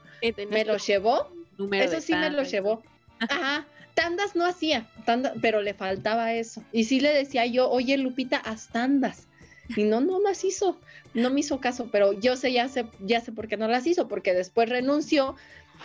Me 0.50 0.64
los 0.64 0.86
llevó. 0.86 1.30
Eso 1.72 2.00
sí 2.00 2.14
me 2.14 2.30
los 2.30 2.50
llevó. 2.50 2.82
Ajá. 3.20 3.66
Tandas 3.94 4.36
no 4.36 4.44
hacía, 4.44 4.86
pero 5.40 5.62
le 5.62 5.72
faltaba 5.72 6.34
eso. 6.34 6.62
Y 6.70 6.84
sí 6.84 7.00
le 7.00 7.14
decía 7.14 7.46
yo, 7.46 7.70
oye 7.70 7.96
Lupita, 7.96 8.36
haz 8.36 8.68
tandas. 8.68 9.25
Y 9.74 9.84
no, 9.84 10.00
no 10.00 10.20
las 10.20 10.44
hizo, 10.44 10.78
no 11.14 11.30
me 11.30 11.40
hizo 11.40 11.60
caso, 11.60 11.88
pero 11.90 12.12
yo 12.12 12.36
sé, 12.36 12.52
ya 12.52 12.68
sé, 12.68 12.86
ya 13.00 13.20
sé 13.20 13.32
por 13.32 13.48
qué 13.48 13.56
no 13.56 13.68
las 13.68 13.86
hizo, 13.86 14.06
porque 14.06 14.34
después 14.34 14.68
renunció 14.68 15.34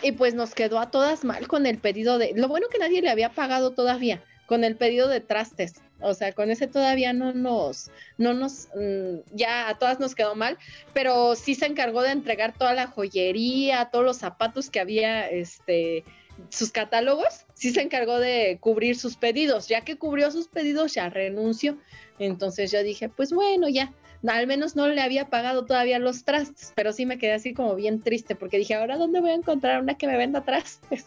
y 0.02 0.12
pues 0.12 0.34
nos 0.34 0.54
quedó 0.54 0.78
a 0.78 0.90
todas 0.90 1.24
mal 1.24 1.48
con 1.48 1.66
el 1.66 1.78
pedido 1.78 2.18
de, 2.18 2.32
lo 2.34 2.48
bueno 2.48 2.68
que 2.70 2.78
nadie 2.78 3.02
le 3.02 3.10
había 3.10 3.30
pagado 3.30 3.72
todavía, 3.72 4.22
con 4.46 4.64
el 4.64 4.76
pedido 4.76 5.08
de 5.08 5.20
trastes. 5.20 5.74
O 6.00 6.14
sea, 6.14 6.32
con 6.32 6.50
ese 6.50 6.66
todavía 6.66 7.12
no 7.12 7.32
nos, 7.32 7.90
no 8.18 8.34
nos, 8.34 8.68
mm, 8.74 9.20
ya 9.32 9.68
a 9.68 9.78
todas 9.78 10.00
nos 10.00 10.14
quedó 10.14 10.34
mal, 10.34 10.58
pero 10.92 11.36
sí 11.36 11.54
se 11.54 11.66
encargó 11.66 12.02
de 12.02 12.10
entregar 12.10 12.52
toda 12.56 12.74
la 12.74 12.88
joyería, 12.88 13.88
todos 13.92 14.04
los 14.04 14.16
zapatos 14.16 14.68
que 14.68 14.80
había, 14.80 15.28
este, 15.28 16.04
sus 16.50 16.70
catálogos, 16.70 17.46
sí 17.54 17.70
se 17.72 17.82
encargó 17.82 18.18
de 18.18 18.58
cubrir 18.60 18.96
sus 18.96 19.16
pedidos. 19.16 19.68
Ya 19.68 19.82
que 19.82 19.96
cubrió 19.96 20.30
sus 20.30 20.48
pedidos, 20.48 20.94
ya 20.94 21.08
renunció. 21.08 21.78
Entonces 22.18 22.70
yo 22.70 22.82
dije, 22.82 23.08
pues 23.08 23.32
bueno, 23.32 23.68
ya, 23.68 23.92
al 24.26 24.46
menos 24.46 24.76
no 24.76 24.88
le 24.88 25.00
había 25.00 25.28
pagado 25.28 25.64
todavía 25.64 25.98
los 25.98 26.24
trastes, 26.24 26.72
pero 26.74 26.92
sí 26.92 27.06
me 27.06 27.18
quedé 27.18 27.32
así 27.32 27.54
como 27.54 27.74
bien 27.74 28.02
triste 28.02 28.34
porque 28.34 28.58
dije, 28.58 28.74
ahora 28.74 28.96
dónde 28.96 29.20
voy 29.20 29.30
a 29.30 29.34
encontrar 29.34 29.82
una 29.82 29.96
que 29.96 30.06
me 30.06 30.16
venda 30.16 30.42
trastes. 30.42 31.06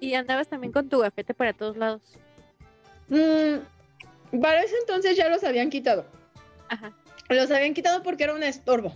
Y, 0.00 0.14
andabas 0.14 0.48
también 0.48 0.72
con 0.72 0.88
tu 0.88 1.00
gafete 1.00 1.34
para 1.34 1.52
todos 1.52 1.76
lados. 1.76 2.00
Mm, 3.08 4.40
para 4.40 4.62
ese 4.62 4.74
entonces 4.80 5.16
ya 5.16 5.28
los 5.28 5.44
habían 5.44 5.68
quitado. 5.68 6.06
Ajá. 6.68 6.92
Los 7.28 7.50
habían 7.50 7.74
quitado 7.74 8.02
porque 8.02 8.24
era 8.24 8.34
un 8.34 8.42
estorbo. 8.42 8.94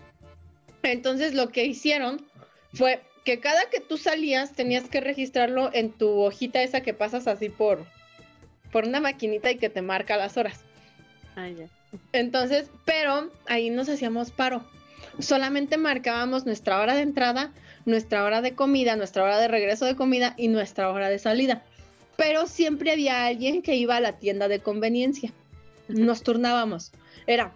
Entonces 0.82 1.34
lo 1.34 1.50
que 1.50 1.64
hicieron 1.64 2.26
fue 2.72 3.02
que 3.24 3.40
cada 3.40 3.68
que 3.70 3.80
tú 3.80 3.98
salías 3.98 4.52
tenías 4.52 4.88
que 4.88 5.00
registrarlo 5.00 5.70
en 5.72 5.92
tu 5.92 6.20
hojita 6.20 6.62
esa 6.62 6.80
que 6.80 6.94
pasas 6.94 7.26
así 7.26 7.48
por, 7.48 7.84
por 8.70 8.84
una 8.84 9.00
maquinita 9.00 9.50
y 9.50 9.58
que 9.58 9.70
te 9.70 9.82
marca 9.82 10.16
las 10.16 10.36
horas. 10.36 10.60
Ah, 11.36 11.48
ya. 11.48 11.68
Entonces, 12.12 12.70
pero 12.84 13.30
ahí 13.46 13.70
nos 13.70 13.88
hacíamos 13.88 14.30
paro. 14.30 14.64
Solamente 15.18 15.76
marcábamos 15.76 16.46
nuestra 16.46 16.80
hora 16.80 16.94
de 16.94 17.02
entrada, 17.02 17.52
nuestra 17.84 18.24
hora 18.24 18.40
de 18.40 18.54
comida, 18.54 18.96
nuestra 18.96 19.22
hora 19.22 19.38
de 19.38 19.48
regreso 19.48 19.84
de 19.84 19.96
comida 19.96 20.34
y 20.36 20.48
nuestra 20.48 20.90
hora 20.90 21.08
de 21.08 21.18
salida. 21.18 21.62
Pero 22.16 22.46
siempre 22.46 22.92
había 22.92 23.26
alguien 23.26 23.62
que 23.62 23.76
iba 23.76 23.96
a 23.96 24.00
la 24.00 24.18
tienda 24.18 24.48
de 24.48 24.60
conveniencia. 24.60 25.32
Nos 25.88 26.22
turnábamos. 26.22 26.92
Era, 27.26 27.52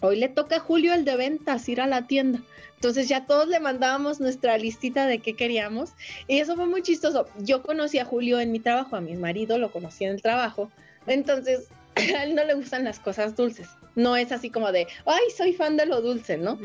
hoy 0.00 0.16
le 0.16 0.28
toca 0.28 0.56
a 0.56 0.60
Julio 0.60 0.94
el 0.94 1.04
de 1.04 1.16
ventas 1.16 1.68
ir 1.68 1.80
a 1.80 1.86
la 1.86 2.06
tienda. 2.06 2.40
Entonces 2.74 3.08
ya 3.08 3.26
todos 3.26 3.48
le 3.48 3.58
mandábamos 3.58 4.20
nuestra 4.20 4.56
listita 4.56 5.06
de 5.06 5.18
qué 5.18 5.34
queríamos 5.34 5.90
y 6.28 6.38
eso 6.38 6.54
fue 6.54 6.66
muy 6.66 6.82
chistoso. 6.82 7.26
Yo 7.40 7.62
conocí 7.62 7.98
a 7.98 8.04
Julio 8.04 8.38
en 8.38 8.52
mi 8.52 8.60
trabajo, 8.60 8.94
a 8.94 9.00
mi 9.00 9.16
marido 9.16 9.58
lo 9.58 9.72
conocí 9.72 10.04
en 10.04 10.12
el 10.12 10.22
trabajo. 10.22 10.70
Entonces 11.06 11.68
a 11.96 12.22
él 12.22 12.34
no 12.34 12.44
le 12.44 12.54
gustan 12.54 12.84
las 12.84 13.00
cosas 13.00 13.34
dulces. 13.34 13.68
No 13.96 14.16
es 14.16 14.30
así 14.30 14.50
como 14.50 14.70
de, 14.70 14.86
ay, 15.06 15.24
soy 15.36 15.54
fan 15.54 15.76
de 15.76 15.86
lo 15.86 16.00
dulce, 16.00 16.38
¿no? 16.38 16.58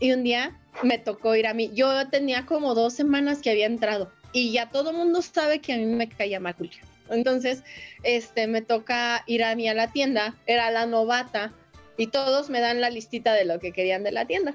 Y 0.00 0.12
un 0.12 0.24
día 0.24 0.58
me 0.82 0.98
tocó 0.98 1.36
ir 1.36 1.46
a 1.46 1.54
mí. 1.54 1.70
Yo 1.74 2.08
tenía 2.08 2.44
como 2.44 2.74
dos 2.74 2.94
semanas 2.94 3.40
que 3.40 3.50
había 3.50 3.66
entrado 3.66 4.10
y 4.32 4.52
ya 4.52 4.70
todo 4.70 4.90
el 4.90 4.96
mundo 4.96 5.22
sabe 5.22 5.60
que 5.60 5.72
a 5.72 5.76
mí 5.76 5.86
me 5.86 6.08
caía 6.08 6.40
mal 6.40 6.54
Julio. 6.54 6.80
Entonces, 7.08 7.62
este, 8.02 8.48
me 8.48 8.62
toca 8.62 9.22
ir 9.26 9.44
a 9.44 9.54
mí 9.54 9.68
a 9.68 9.74
la 9.74 9.92
tienda, 9.92 10.34
era 10.46 10.70
la 10.70 10.86
novata 10.86 11.52
y 11.96 12.08
todos 12.08 12.50
me 12.50 12.60
dan 12.60 12.80
la 12.80 12.90
listita 12.90 13.32
de 13.32 13.44
lo 13.44 13.58
que 13.58 13.72
querían 13.72 14.02
de 14.02 14.12
la 14.12 14.26
tienda. 14.26 14.54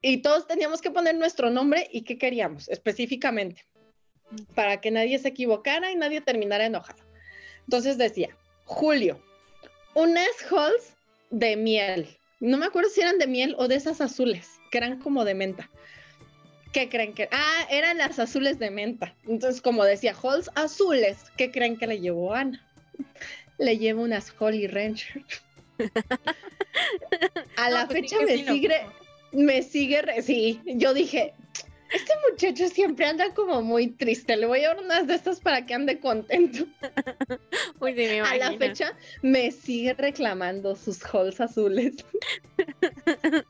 Y 0.00 0.18
todos 0.18 0.46
teníamos 0.46 0.82
que 0.82 0.90
poner 0.90 1.14
nuestro 1.14 1.50
nombre 1.50 1.88
y 1.92 2.02
qué 2.02 2.18
queríamos 2.18 2.68
específicamente, 2.68 3.64
para 4.54 4.80
que 4.80 4.90
nadie 4.90 5.18
se 5.18 5.28
equivocara 5.28 5.92
y 5.92 5.96
nadie 5.96 6.20
terminara 6.20 6.66
enojado. 6.66 7.02
Entonces 7.66 7.98
decía, 7.98 8.36
Julio, 8.64 9.22
unas 9.94 10.28
halls 10.50 10.96
de 11.30 11.56
miel. 11.56 12.08
No 12.40 12.58
me 12.58 12.66
acuerdo 12.66 12.90
si 12.90 13.00
eran 13.00 13.18
de 13.18 13.28
miel 13.28 13.54
o 13.58 13.68
de 13.68 13.76
esas 13.76 14.00
azules, 14.00 14.60
que 14.72 14.78
eran 14.78 14.98
como 14.98 15.24
de 15.24 15.34
menta. 15.34 15.70
¿Qué 16.72 16.88
creen 16.88 17.12
que? 17.12 17.28
Ah, 17.30 17.66
eran 17.70 17.98
las 17.98 18.18
azules 18.18 18.58
de 18.58 18.70
menta. 18.70 19.14
Entonces, 19.28 19.60
como 19.60 19.84
decía, 19.84 20.16
halls 20.20 20.50
azules, 20.54 21.18
¿qué 21.36 21.52
creen 21.52 21.76
que 21.76 21.86
le 21.86 22.00
llevó 22.00 22.34
Ana? 22.34 22.66
Le 23.58 23.78
llevo 23.78 24.02
unas 24.02 24.34
Holly 24.36 24.66
Rancher. 24.66 25.22
A 27.56 27.70
la 27.70 27.86
pues 27.86 28.00
fecha 28.00 28.16
me 28.24 28.38
sigue, 28.38 28.86
me 29.32 29.62
sigue, 29.62 30.22
sí, 30.22 30.60
yo 30.64 30.94
dije, 30.94 31.34
este 31.92 32.12
muchacho 32.30 32.68
siempre 32.68 33.06
anda 33.06 33.34
como 33.34 33.60
muy 33.62 33.88
triste. 33.88 34.36
Le 34.36 34.46
voy 34.46 34.64
a 34.64 34.68
dar 34.68 34.80
unas 34.82 35.06
de 35.06 35.14
estas 35.14 35.40
para 35.40 35.66
que 35.66 35.74
ande 35.74 36.00
contento. 36.00 36.64
a 38.24 38.36
la 38.36 38.52
fecha 38.56 38.96
me 39.20 39.50
sigue 39.50 39.94
reclamando 39.94 40.74
sus 40.74 41.02
halls 41.04 41.40
azules. 41.40 41.96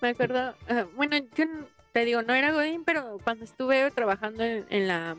me 0.00 0.08
acuerdo, 0.08 0.54
ah, 0.68 0.86
bueno, 0.94 1.16
yo 1.36 1.46
te 1.92 2.04
digo, 2.04 2.22
no 2.22 2.34
era 2.34 2.52
Godín, 2.52 2.84
pero 2.84 3.18
cuando 3.24 3.44
estuve 3.44 3.90
trabajando 3.90 4.44
en 4.44 4.88
la 4.88 5.16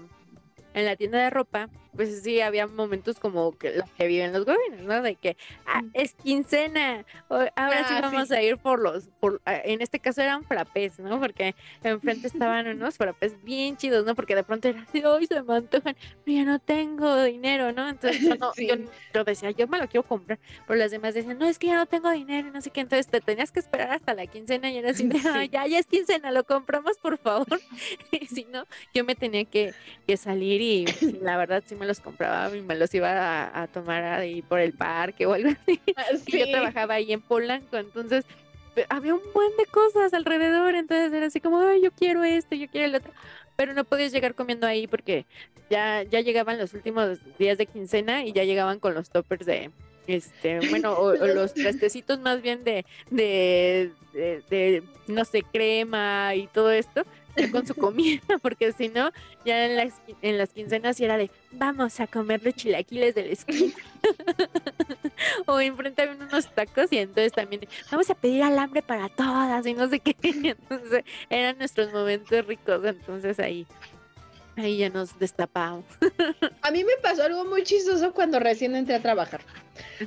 en 0.75 0.85
la 0.85 0.95
tienda 0.97 1.23
de 1.23 1.29
ropa, 1.29 1.69
pues 1.95 2.21
sí, 2.23 2.41
había 2.41 2.67
momentos 2.67 3.19
como 3.19 3.57
que 3.57 3.75
los 3.75 3.89
que 3.91 4.07
viven 4.07 4.33
los 4.33 4.45
gobiernos, 4.45 4.81
¿no? 4.81 5.01
De 5.01 5.15
que 5.15 5.37
ah, 5.65 5.81
es 5.93 6.13
quincena, 6.15 7.05
ahora 7.29 7.87
sí 7.87 7.93
ah, 7.95 7.99
vamos 8.01 8.31
a 8.31 8.41
ir 8.41 8.57
por 8.57 8.79
los, 8.79 9.07
por, 9.19 9.41
ah, 9.45 9.61
en 9.63 9.81
este 9.81 9.99
caso 9.99 10.21
eran 10.21 10.43
frapes, 10.43 10.99
¿no? 10.99 11.19
Porque 11.19 11.55
enfrente 11.83 12.27
estaban 12.27 12.67
unos 12.67 12.97
frapes 12.97 13.41
bien 13.43 13.77
chidos, 13.77 14.05
¿no? 14.05 14.15
Porque 14.15 14.35
de 14.35 14.43
pronto 14.43 14.67
era 14.67 14.81
así, 14.81 15.03
hoy 15.03 15.25
se 15.27 15.41
me 15.41 15.55
antojan, 15.55 15.95
pero 16.23 16.37
ya 16.37 16.45
no 16.45 16.59
tengo 16.59 17.23
dinero, 17.23 17.71
¿no? 17.71 17.87
Entonces 17.87 18.21
yo, 19.13 19.23
decía, 19.23 19.51
yo 19.51 19.67
me 19.67 19.79
lo 19.79 19.87
quiero 19.87 20.03
comprar, 20.03 20.39
pero 20.67 20.77
las 20.77 20.91
demás 20.91 21.13
decían, 21.13 21.37
no, 21.37 21.45
es 21.45 21.57
que 21.57 21.67
ya 21.67 21.75
no 21.75 21.85
tengo 21.85 22.11
dinero, 22.11 22.51
no 22.51 22.61
sé 22.61 22.71
qué, 22.71 22.81
entonces 22.81 23.07
te 23.07 23.21
tenías 23.21 23.51
que 23.51 23.59
esperar 23.59 23.91
hasta 23.91 24.13
la 24.13 24.27
quincena 24.27 24.69
y 24.69 24.77
era 24.77 24.91
así, 24.91 25.09
ya, 25.51 25.65
ya 25.65 25.79
es 25.79 25.87
quincena, 25.87 26.31
lo 26.31 26.43
compramos, 26.43 26.97
por 26.97 27.17
favor. 27.17 27.59
y 28.11 28.25
si 28.25 28.45
no, 28.45 28.65
yo 28.93 29.05
me 29.05 29.15
tenía 29.15 29.45
que, 29.45 29.73
que 30.05 30.17
salir 30.17 30.61
y 30.61 30.85
la 31.21 31.37
verdad 31.37 31.63
sí 31.65 31.75
me 31.75 31.84
los 31.85 31.99
compraba 31.99 32.55
y 32.55 32.61
me 32.61 32.75
los 32.75 32.93
iba 32.93 33.61
a, 33.61 33.67
tomar 33.67 34.03
ahí 34.03 34.41
por 34.41 34.59
el 34.59 34.73
parque 34.73 35.25
o 35.25 35.33
algo 35.33 35.49
así. 35.49 35.79
Ah, 35.97 36.05
yo 36.27 36.49
trabajaba 36.51 36.95
ahí 36.95 37.13
en 37.13 37.21
Polanco, 37.21 37.77
entonces 37.77 38.25
había 38.89 39.13
un 39.13 39.21
buen 39.33 39.55
de 39.57 39.65
cosas 39.65 40.13
alrededor, 40.13 40.75
entonces 40.75 41.13
era 41.13 41.27
así 41.27 41.39
como, 41.39 41.59
Ay, 41.59 41.81
yo 41.81 41.91
quiero 41.91 42.23
esto, 42.23 42.55
yo 42.55 42.67
quiero 42.67 42.87
el 42.87 42.95
otro, 42.95 43.13
pero 43.55 43.73
no 43.73 43.85
podías 43.85 44.11
llegar 44.11 44.35
comiendo 44.35 44.67
ahí 44.67 44.87
porque 44.87 45.25
ya, 45.69 46.03
ya 46.03 46.21
llegaban 46.21 46.57
los 46.57 46.73
últimos 46.73 47.19
días 47.37 47.57
de 47.57 47.65
quincena 47.65 48.25
y 48.25 48.33
ya 48.33 48.43
llegaban 48.43 48.79
con 48.79 48.93
los 48.93 49.09
toppers 49.09 49.45
de, 49.45 49.71
este, 50.07 50.59
bueno, 50.69 50.93
o, 50.93 51.13
los 51.13 51.53
trastecitos 51.55 52.19
más 52.19 52.41
bien 52.41 52.63
de, 52.63 52.85
de, 53.09 53.91
de, 54.13 54.83
no 55.07 55.25
sé, 55.25 55.43
crema 55.43 56.35
y 56.35 56.47
todo 56.47 56.71
esto, 56.71 57.03
con 57.51 57.65
su 57.65 57.75
comida, 57.75 58.21
porque 58.41 58.71
si 58.73 58.89
no, 58.89 59.11
ya 59.43 59.65
en 59.65 59.75
las, 59.75 59.93
en 60.21 60.37
las 60.37 60.53
quincenas 60.53 60.99
era 60.99 61.17
de, 61.17 61.29
vamos 61.51 61.99
a 61.99 62.07
comer 62.07 62.43
los 62.43 62.55
chilaquiles 62.55 63.15
del 63.15 63.31
esquina. 63.31 63.73
o 65.45 65.59
enfrente 65.59 66.01
había 66.01 66.15
unos 66.15 66.53
tacos 66.53 66.91
y 66.91 66.97
entonces 66.99 67.33
también, 67.33 67.67
vamos 67.91 68.09
a 68.09 68.15
pedir 68.15 68.43
alambre 68.43 68.81
para 68.81 69.09
todas 69.09 69.65
y 69.65 69.73
no 69.73 69.89
sé 69.89 69.99
qué. 69.99 70.15
Entonces 70.23 71.03
eran 71.29 71.57
nuestros 71.57 71.91
momentos 71.91 72.45
ricos, 72.45 72.83
entonces 72.85 73.39
ahí. 73.39 73.65
Ahí 74.57 74.77
ya 74.77 74.89
nos 74.89 75.19
destapamos. 75.19 75.83
a 76.61 76.71
mí 76.71 76.83
me 76.85 76.95
pasó 77.01 77.23
algo 77.23 77.43
muy 77.43 77.63
chistoso 77.63 78.13
cuando 78.13 78.39
recién 78.39 78.73
entré 78.75 78.95
a 78.95 79.01
trabajar. 79.01 79.41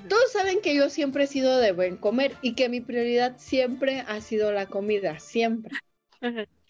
Todos 0.08 0.32
saben 0.32 0.60
que 0.62 0.74
yo 0.74 0.88
siempre 0.88 1.24
he 1.24 1.26
sido 1.26 1.58
de 1.58 1.72
buen 1.72 1.98
comer 1.98 2.34
y 2.40 2.54
que 2.54 2.70
mi 2.70 2.80
prioridad 2.80 3.36
siempre 3.36 4.04
ha 4.06 4.20
sido 4.22 4.50
la 4.50 4.64
comida, 4.64 5.18
siempre. 5.18 5.76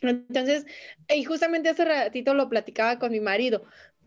Entonces, 0.00 0.67
y 1.14 1.25
justamente 1.25 1.69
hace 1.69 1.85
ratito 1.85 2.35
lo 2.35 2.49
platicaba 2.49 2.99
con 2.99 3.12
mi 3.12 3.21
marido, 3.21 3.64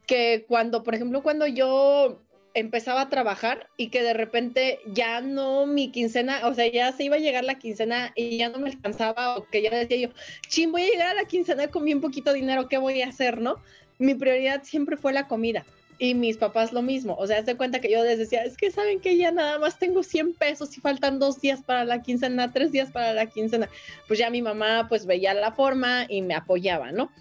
que 0.08 0.46
cuando, 0.48 0.84
por 0.84 0.96
ejemplo, 0.96 1.22
cuando 1.22 1.48
yo 1.48 2.22
empezaba 2.54 3.02
a 3.02 3.10
trabajar 3.10 3.70
y 3.78 3.90
que 3.90 4.04
de 4.04 4.14
repente 4.14 4.80
ya 4.86 5.22
no 5.22 5.66
mi 5.66 5.90
quincena, 5.92 6.46
o 6.48 6.54
sea, 6.54 6.68
ya 6.68 6.92
se 6.92 7.06
iba 7.06 7.16
a 7.16 7.20
llegar 7.20 7.44
la 7.44 7.60
quincena 7.60 8.12
y 8.16 8.38
ya 8.38 8.50
no 8.50 8.60
me 8.60 8.70
alcanzaba, 8.70 9.38
o 9.38 9.46
que 9.48 9.62
ya 9.62 9.70
decía 9.70 9.98
yo, 9.98 10.10
ching, 10.50 10.72
voy 10.72 10.84
a 10.84 10.90
llegar 10.90 11.08
a 11.08 11.14
la 11.14 11.26
quincena 11.26 11.68
con 11.68 11.86
bien 11.86 12.02
poquito 12.02 12.34
dinero, 12.34 12.68
¿qué 12.68 12.78
voy 12.78 13.02
a 13.02 13.08
hacer, 13.08 13.40
no? 13.40 13.56
Mi 14.00 14.16
prioridad 14.16 14.64
siempre 14.64 14.98
fue 14.98 15.14
la 15.14 15.28
comida. 15.28 15.66
Y 16.04 16.16
mis 16.16 16.36
papás 16.36 16.74
lo 16.74 16.82
mismo. 16.82 17.16
O 17.20 17.28
sea, 17.28 17.46
se 17.46 17.56
cuenta 17.56 17.80
que 17.80 17.92
yo 17.92 18.04
les 18.04 18.18
decía, 18.18 18.44
es 18.44 18.58
que 18.58 18.72
saben 18.72 19.02
que 19.02 19.18
ya 19.18 19.30
nada 19.32 19.60
más 19.60 19.78
tengo 19.78 20.02
100 20.02 20.34
pesos 20.34 20.76
y 20.76 20.82
faltan 20.82 21.20
dos 21.20 21.40
días 21.40 21.62
para 21.62 21.86
la 21.86 22.02
quincena, 22.02 22.52
tres 22.52 22.72
días 22.72 22.90
para 22.90 23.14
la 23.14 23.28
quincena. 23.28 23.70
Pues 24.08 24.18
ya 24.18 24.32
mi 24.32 24.42
mamá 24.42 24.88
pues 24.90 25.06
veía 25.06 25.36
la 25.36 25.52
forma 25.52 26.08
y 26.10 26.24
me 26.24 26.34
apoyaba, 26.34 26.92
¿no? 26.92 27.12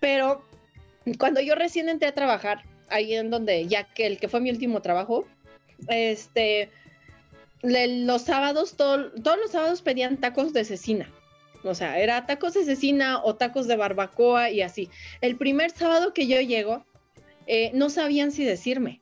Pero 0.00 0.44
cuando 1.18 1.40
yo 1.40 1.54
recién 1.54 1.88
entré 1.88 2.08
a 2.08 2.14
trabajar, 2.14 2.62
ahí 2.90 3.14
en 3.14 3.30
donde, 3.30 3.66
ya 3.68 3.84
que 3.84 4.06
el 4.06 4.18
que 4.18 4.28
fue 4.28 4.42
mi 4.42 4.50
último 4.50 4.82
trabajo, 4.82 5.26
este, 5.88 6.68
los 7.62 8.20
sábados, 8.20 8.76
todos 8.76 9.12
los 9.14 9.50
sábados 9.50 9.80
pedían 9.80 10.18
tacos 10.18 10.52
de 10.52 10.66
cecina. 10.66 11.10
O 11.64 11.74
sea, 11.74 11.98
era 11.98 12.26
tacos 12.26 12.52
de 12.52 12.66
cecina 12.66 13.24
o 13.24 13.36
tacos 13.36 13.66
de 13.66 13.76
barbacoa 13.76 14.50
y 14.50 14.60
así. 14.60 14.90
El 15.22 15.36
primer 15.36 15.70
sábado 15.70 16.12
que 16.12 16.26
yo 16.26 16.38
llego, 16.42 16.84
eh, 17.52 17.72
no 17.74 17.90
sabían 17.90 18.30
si 18.30 18.44
decirme, 18.44 19.00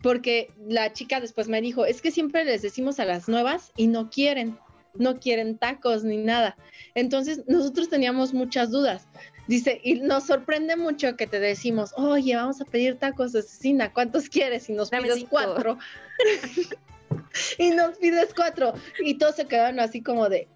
porque 0.00 0.54
la 0.66 0.94
chica 0.94 1.20
después 1.20 1.48
me 1.48 1.60
dijo, 1.60 1.84
es 1.84 2.00
que 2.00 2.10
siempre 2.10 2.46
les 2.46 2.62
decimos 2.62 2.98
a 2.98 3.04
las 3.04 3.28
nuevas 3.28 3.72
y 3.76 3.88
no 3.88 4.08
quieren. 4.08 4.58
no 4.94 5.20
quieren 5.20 5.58
tacos 5.58 6.02
ni 6.02 6.16
nada. 6.16 6.56
Entonces 6.94 7.42
nosotros 7.46 7.90
teníamos 7.90 8.32
muchas 8.32 8.70
dudas. 8.70 9.06
Dice, 9.48 9.82
y 9.84 10.00
nos 10.00 10.24
sorprende 10.24 10.76
mucho 10.76 11.14
que 11.14 11.26
te 11.26 11.40
decimos, 11.40 11.92
oye, 11.96 12.34
vamos 12.36 12.62
a 12.62 12.64
pedir 12.64 12.98
tacos 12.98 13.32
de 13.32 13.42
cecina, 13.42 13.92
¿cuántos 13.92 14.30
quieres? 14.30 14.70
Y 14.70 14.72
nos 14.72 14.88
pides 14.88 15.26
cuatro. 15.28 15.76
y 17.58 17.70
nos 17.70 17.98
pides 17.98 18.32
cuatro. 18.34 18.72
Y 19.04 19.18
todos 19.18 19.36
se 19.36 19.44
quedaron 19.44 19.78
así 19.78 20.00
como 20.00 20.30
de, 20.30 20.48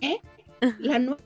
¿qué? 0.00 0.20
La 0.80 0.98
nueva 0.98 1.22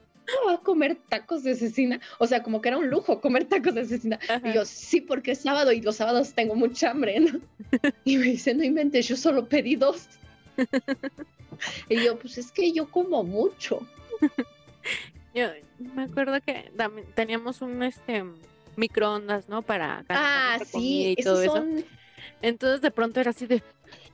va 0.46 0.54
a 0.54 0.58
comer 0.58 0.96
tacos 1.08 1.42
de 1.42 1.54
cecina. 1.54 2.00
O 2.18 2.26
sea, 2.26 2.42
como 2.42 2.60
que 2.60 2.68
era 2.68 2.78
un 2.78 2.88
lujo 2.88 3.20
comer 3.20 3.44
tacos 3.44 3.74
de 3.74 3.84
cecina. 3.84 4.18
Y 4.44 4.52
yo, 4.52 4.64
sí, 4.64 5.00
porque 5.00 5.32
es 5.32 5.40
sábado 5.40 5.72
y 5.72 5.80
los 5.80 5.96
sábados 5.96 6.32
tengo 6.32 6.54
mucha 6.54 6.90
hambre, 6.90 7.20
¿no? 7.20 7.40
Y 8.04 8.16
me 8.16 8.26
dice, 8.26 8.54
no 8.54 8.64
inventes, 8.64 9.08
yo 9.08 9.16
solo 9.16 9.48
pedí 9.48 9.76
dos. 9.76 10.08
y 11.88 12.04
yo, 12.04 12.18
pues 12.18 12.38
es 12.38 12.50
que 12.52 12.72
yo 12.72 12.90
como 12.90 13.22
mucho. 13.22 13.80
Yo 15.34 15.48
me 15.78 16.04
acuerdo 16.04 16.40
que 16.40 16.70
teníamos 17.16 17.60
un 17.60 17.82
este 17.82 18.22
microondas, 18.76 19.48
¿no? 19.48 19.62
Para 19.62 20.04
ah, 20.08 20.60
sí, 20.64 21.16
y 21.18 21.22
todo 21.24 21.42
eso. 21.42 21.64
Entonces 22.40 22.80
de 22.80 22.92
pronto 22.92 23.20
era 23.20 23.30
así 23.30 23.46
de, 23.46 23.60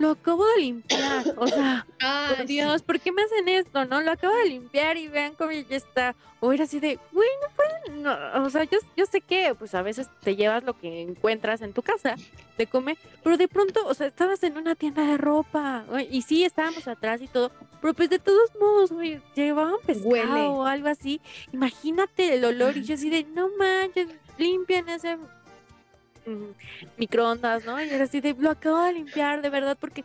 lo 0.01 0.13
acabo 0.13 0.47
de 0.47 0.63
limpiar, 0.63 1.35
o 1.37 1.47
sea, 1.47 1.87
por 1.99 2.47
Dios, 2.47 2.81
¿por 2.83 2.99
qué 3.01 3.13
me 3.13 3.23
hacen 3.23 3.49
esto? 3.49 3.85
No, 3.85 4.01
lo 4.01 4.13
acabo 4.13 4.35
de 4.35 4.47
limpiar 4.47 4.97
y 4.97 5.09
vean 5.09 5.35
cómo 5.35 5.53
ya 5.53 5.77
está. 5.77 6.17
O 6.41 6.55
era 6.55 6.65
así 6.65 6.81
de, 6.81 6.99
güey, 7.13 7.29
no 7.43 7.55
pueden, 7.55 8.03
no, 8.03 8.43
o 8.43 8.49
sea, 8.49 8.65
yo, 8.65 8.79
yo 8.97 9.05
sé 9.05 9.21
que 9.21 9.55
pues 9.55 9.75
a 9.75 9.83
veces 9.83 10.09
te 10.23 10.37
llevas 10.37 10.65
lo 10.65 10.73
que 10.79 11.03
encuentras 11.03 11.61
en 11.61 11.75
tu 11.75 11.83
casa 11.83 12.17
de 12.57 12.67
comer, 12.67 12.97
pero 13.23 13.37
de 13.37 13.47
pronto, 13.47 13.87
o 13.87 13.93
sea, 13.93 14.07
estabas 14.07 14.43
en 14.43 14.57
una 14.57 14.75
tienda 14.75 15.05
de 15.05 15.19
ropa, 15.19 15.85
y 16.11 16.23
sí, 16.23 16.45
estábamos 16.45 16.89
atrás 16.89 17.21
y 17.21 17.29
todo, 17.29 17.53
pero 17.83 17.93
pues 17.93 18.09
de 18.09 18.19
todos 18.19 18.51
modos, 18.59 18.93
güey, 18.93 19.21
llevaban 19.35 19.81
pescado 19.85 20.53
o 20.53 20.65
algo 20.65 20.89
así. 20.89 21.21
Imagínate 21.53 22.37
el 22.37 22.45
olor 22.47 22.79
y 22.79 22.85
yo 22.85 22.95
así 22.95 23.11
de, 23.11 23.25
no 23.25 23.51
manches, 23.59 24.09
limpian 24.39 24.89
ese 24.89 25.19
microondas, 26.97 27.65
¿no? 27.65 27.83
Y 27.83 27.89
era 27.89 28.05
así 28.05 28.21
de, 28.21 28.35
lo 28.39 28.51
acabo 28.51 28.83
de 28.83 28.93
limpiar, 28.95 29.43
de 29.43 29.51
verdad, 29.51 29.77
porque 29.81 30.05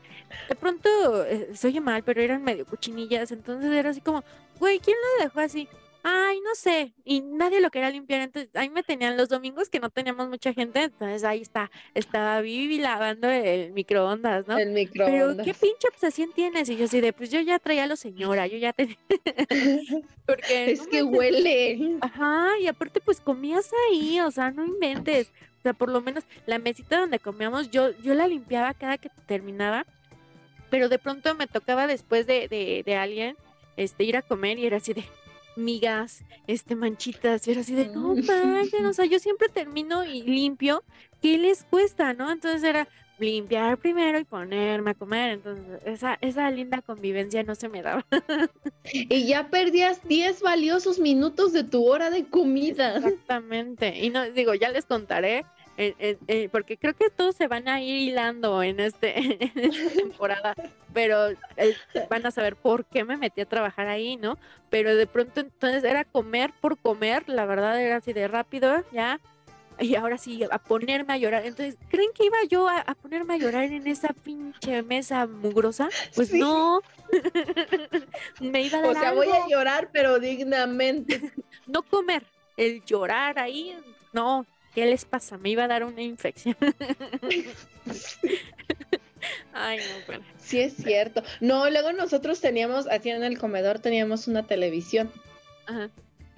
de 0.50 0.56
pronto 0.56 0.90
eh, 1.26 1.50
se 1.54 1.68
oye 1.68 1.82
mal, 1.82 2.04
pero 2.04 2.22
eran 2.22 2.44
medio 2.44 2.66
cuchinillas, 2.66 3.32
entonces 3.32 3.72
era 3.72 3.90
así 3.90 4.02
como, 4.02 4.24
güey, 4.60 4.80
¿quién 4.80 4.98
lo 5.18 5.24
dejó 5.24 5.40
así? 5.40 5.68
Ay, 6.08 6.40
no 6.42 6.54
sé, 6.54 6.94
y 7.04 7.22
nadie 7.22 7.60
lo 7.60 7.72
quería 7.72 7.90
limpiar, 7.90 8.22
entonces 8.22 8.56
ahí 8.56 8.70
me 8.70 8.84
tenían 8.84 9.18
los 9.18 9.28
domingos 9.28 9.70
que 9.70 9.80
no 9.80 9.90
teníamos 9.90 10.30
mucha 10.30 10.54
gente, 10.54 10.84
entonces 10.84 11.24
ahí 11.24 11.42
está, 11.42 11.72
estaba 11.96 12.42
Vivi 12.42 12.78
lavando 12.78 13.28
el 13.28 13.72
microondas, 13.72 14.48
¿no? 14.48 14.56
El 14.56 14.70
microondas. 14.70 15.36
Pero 15.36 15.44
qué 15.44 15.56
pinche 15.56 15.88
obsesión 15.88 16.32
tienes, 16.32 16.70
y 16.70 16.78
yo 16.78 16.86
así 16.86 17.02
de, 17.02 17.12
pues 17.12 17.32
yo 17.32 17.42
ya 17.42 17.58
traía 17.58 17.86
a 17.86 17.88
lo 17.88 17.96
señora, 17.96 18.46
yo 18.46 18.60
ya 18.60 18.72
tenía... 18.72 18.98
porque... 20.28 20.74
Es 20.74 20.86
que 20.86 21.02
huele. 21.02 21.98
Ajá, 22.02 22.50
y 22.62 22.68
aparte 22.68 23.02
pues 23.02 23.20
comías 23.20 23.72
ahí, 23.90 24.20
o 24.20 24.30
sea, 24.30 24.52
no 24.52 24.64
inventes, 24.64 25.32
sea, 25.66 25.74
por 25.74 25.90
lo 25.90 26.02
menos 26.02 26.24
la 26.46 26.60
mesita 26.60 27.00
donde 27.00 27.20
comíamos, 27.20 27.72
yo, 27.72 27.90
yo 28.02 28.14
la 28.14 28.28
limpiaba 28.28 28.74
cada 28.74 28.98
que 28.98 29.10
terminaba, 29.26 29.86
pero 30.70 30.90
de 30.90 31.00
pronto 31.00 31.34
me 31.36 31.48
tocaba 31.48 31.88
después 31.88 32.28
de, 32.28 32.48
de, 32.48 32.84
de 32.86 32.96
alguien 32.96 33.36
este, 33.78 34.04
ir 34.04 34.16
a 34.16 34.22
comer 34.22 34.60
y 34.60 34.66
era 34.66 34.78
así 34.78 34.94
de 34.94 35.06
migas, 35.56 36.24
este, 36.48 36.76
manchitas, 36.76 37.48
y 37.48 37.52
era 37.52 37.62
así 37.62 37.74
de, 37.74 37.88
no 37.88 38.14
mm. 38.16 38.26
manches, 38.26 38.82
o 38.84 38.94
sea, 38.94 39.06
yo 39.06 39.20
siempre 39.20 39.50
termino 39.50 40.04
y 40.04 40.22
limpio, 40.22 40.84
¿qué 41.22 41.38
les 41.38 41.64
cuesta, 41.64 42.14
no? 42.14 42.32
Entonces 42.32 42.64
era 42.64 42.88
limpiar 43.18 43.78
primero 43.78 44.20
y 44.20 44.26
ponerme 44.26 44.92
a 44.92 44.94
comer, 44.94 45.32
entonces 45.32 45.82
esa, 45.86 46.18
esa 46.20 46.52
linda 46.52 46.82
convivencia 46.82 47.44
no 47.44 47.56
se 47.56 47.70
me 47.70 47.82
daba. 47.82 48.06
y 48.84 49.26
ya 49.26 49.50
perdías 49.50 50.06
10 50.08 50.42
valiosos 50.42 51.00
minutos 51.00 51.54
de 51.54 51.64
tu 51.64 51.86
hora 51.88 52.10
de 52.10 52.26
comida. 52.26 52.98
Exactamente, 52.98 53.98
y 54.04 54.10
no, 54.10 54.30
digo, 54.32 54.54
ya 54.54 54.70
les 54.70 54.86
contaré 54.86 55.46
porque 56.52 56.78
creo 56.78 56.94
que 56.94 57.10
todos 57.10 57.36
se 57.36 57.48
van 57.48 57.68
a 57.68 57.82
ir 57.82 58.10
hilando 58.10 58.64
en, 58.64 58.80
este, 58.80 59.52
esta 59.56 59.96
temporada, 59.96 60.56
pero 60.94 61.30
eh, 61.30 61.76
van 62.10 62.26
a 62.26 62.32
saber 62.32 62.56
por 62.56 62.86
qué 62.86 63.04
me 63.04 63.18
metí 63.18 63.42
a 63.42 63.46
trabajar 63.46 63.88
ahí, 63.88 64.18
¿no? 64.18 64.38
Pero 64.70 64.96
de 64.96 65.08
pronto 65.08 65.42
entonces 65.42 65.84
era 65.84 66.06
comer 66.06 66.52
por 66.62 66.78
comer, 66.78 67.28
la 67.28 67.46
verdad 67.46 67.82
era 67.82 67.98
así 67.98 68.14
de 68.14 68.28
rápido, 68.28 68.84
ya, 68.92 69.20
y 69.80 69.96
ahora 69.96 70.18
sí, 70.18 70.42
a 70.50 70.58
ponerme 70.58 71.14
a 71.14 71.18
llorar. 71.18 71.46
Entonces, 71.46 71.78
¿creen 71.90 72.12
que 72.14 72.26
iba 72.26 72.38
yo 72.50 72.68
a, 72.70 72.84
ponerme 73.02 73.34
a 73.34 73.38
llorar 73.38 73.66
en 73.66 73.88
esa 73.88 74.10
pinche 74.14 74.82
mesa 74.84 75.28
mugrosa? 75.28 75.90
Pues 76.16 76.34
no. 76.34 76.82
me 78.40 78.62
iba 78.62 78.78
a 78.78 78.82
dar 78.82 78.92
O 78.92 79.00
sea, 79.00 79.14
voy 79.14 79.28
a 79.28 79.48
llorar, 79.48 79.90
pero 79.92 80.20
dignamente. 80.20 81.34
no 81.68 81.84
comer, 81.84 82.24
el 82.56 82.84
llorar 82.86 83.38
ahí, 83.38 83.76
no, 84.14 84.46
¿Qué 84.76 84.86
les 84.86 85.06
pasa? 85.06 85.38
Me 85.38 85.50
iba 85.50 85.64
a 85.64 85.68
dar 85.70 85.86
una 85.86 86.02
infección. 86.02 86.58
Ay, 89.54 89.78
no, 89.78 90.06
bueno. 90.06 90.26
Sí, 90.38 90.60
es 90.60 90.76
cierto. 90.76 91.24
No, 91.40 91.70
luego 91.70 91.94
nosotros 91.94 92.42
teníamos, 92.42 92.86
así 92.88 93.10
en 93.10 93.24
el 93.24 93.38
comedor 93.40 93.80
teníamos 93.80 94.28
una 94.28 94.46
televisión. 94.46 95.10
Ajá. 95.66 95.90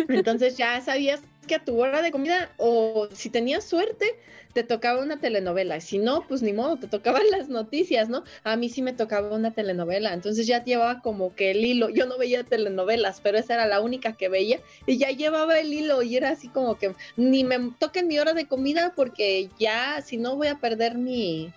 Entonces 0.08 0.58
ya 0.58 0.80
sabías 0.82 1.22
que 1.48 1.56
a 1.56 1.64
tu 1.64 1.82
hora 1.82 2.02
de 2.02 2.12
comida, 2.12 2.52
o 2.58 3.08
si 3.14 3.30
tenías 3.30 3.64
suerte, 3.64 4.06
te 4.54 4.64
tocaba 4.64 5.02
una 5.02 5.20
telenovela. 5.20 5.80
Si 5.80 5.98
no, 5.98 6.28
pues 6.28 6.42
ni 6.42 6.54
modo, 6.54 6.78
te 6.78 6.88
tocaban 6.88 7.22
las 7.32 7.50
noticias, 7.50 8.10
¿no? 8.10 8.24
A 8.44 8.56
mí 8.56 8.70
sí 8.70 8.82
me 8.82 8.94
tocaba 8.94 9.36
una 9.36 9.52
telenovela. 9.52 10.14
Entonces 10.14 10.48
ya 10.48 10.64
llevaba 10.64 11.02
como 11.02 11.36
que 11.36 11.52
el 11.52 11.64
hilo. 11.64 11.90
Yo 11.90 12.06
no 12.06 12.18
veía 12.18 12.44
telenovelas, 12.44 13.22
pero 13.22 13.38
esa 13.38 13.56
era 13.56 13.68
la 13.68 13.82
única 13.82 14.14
que 14.14 14.30
veía. 14.30 14.60
Y 14.86 14.98
ya 14.98 15.10
llevaba 15.12 15.60
el 15.60 15.74
hilo 15.74 16.02
y 16.02 16.18
era 16.18 16.30
así 16.30 16.50
como 16.50 16.78
que 16.78 16.94
ni 17.16 17.44
me 17.44 17.72
toquen 17.80 18.08
mi 18.08 18.20
hora 18.20 18.34
de 18.34 18.48
comida 18.48 18.94
porque 18.96 19.50
ya, 19.60 20.02
si 20.02 20.18
no, 20.18 20.36
voy 20.36 20.48
a 20.48 20.60
perder 20.60 20.96
mi, 20.96 21.54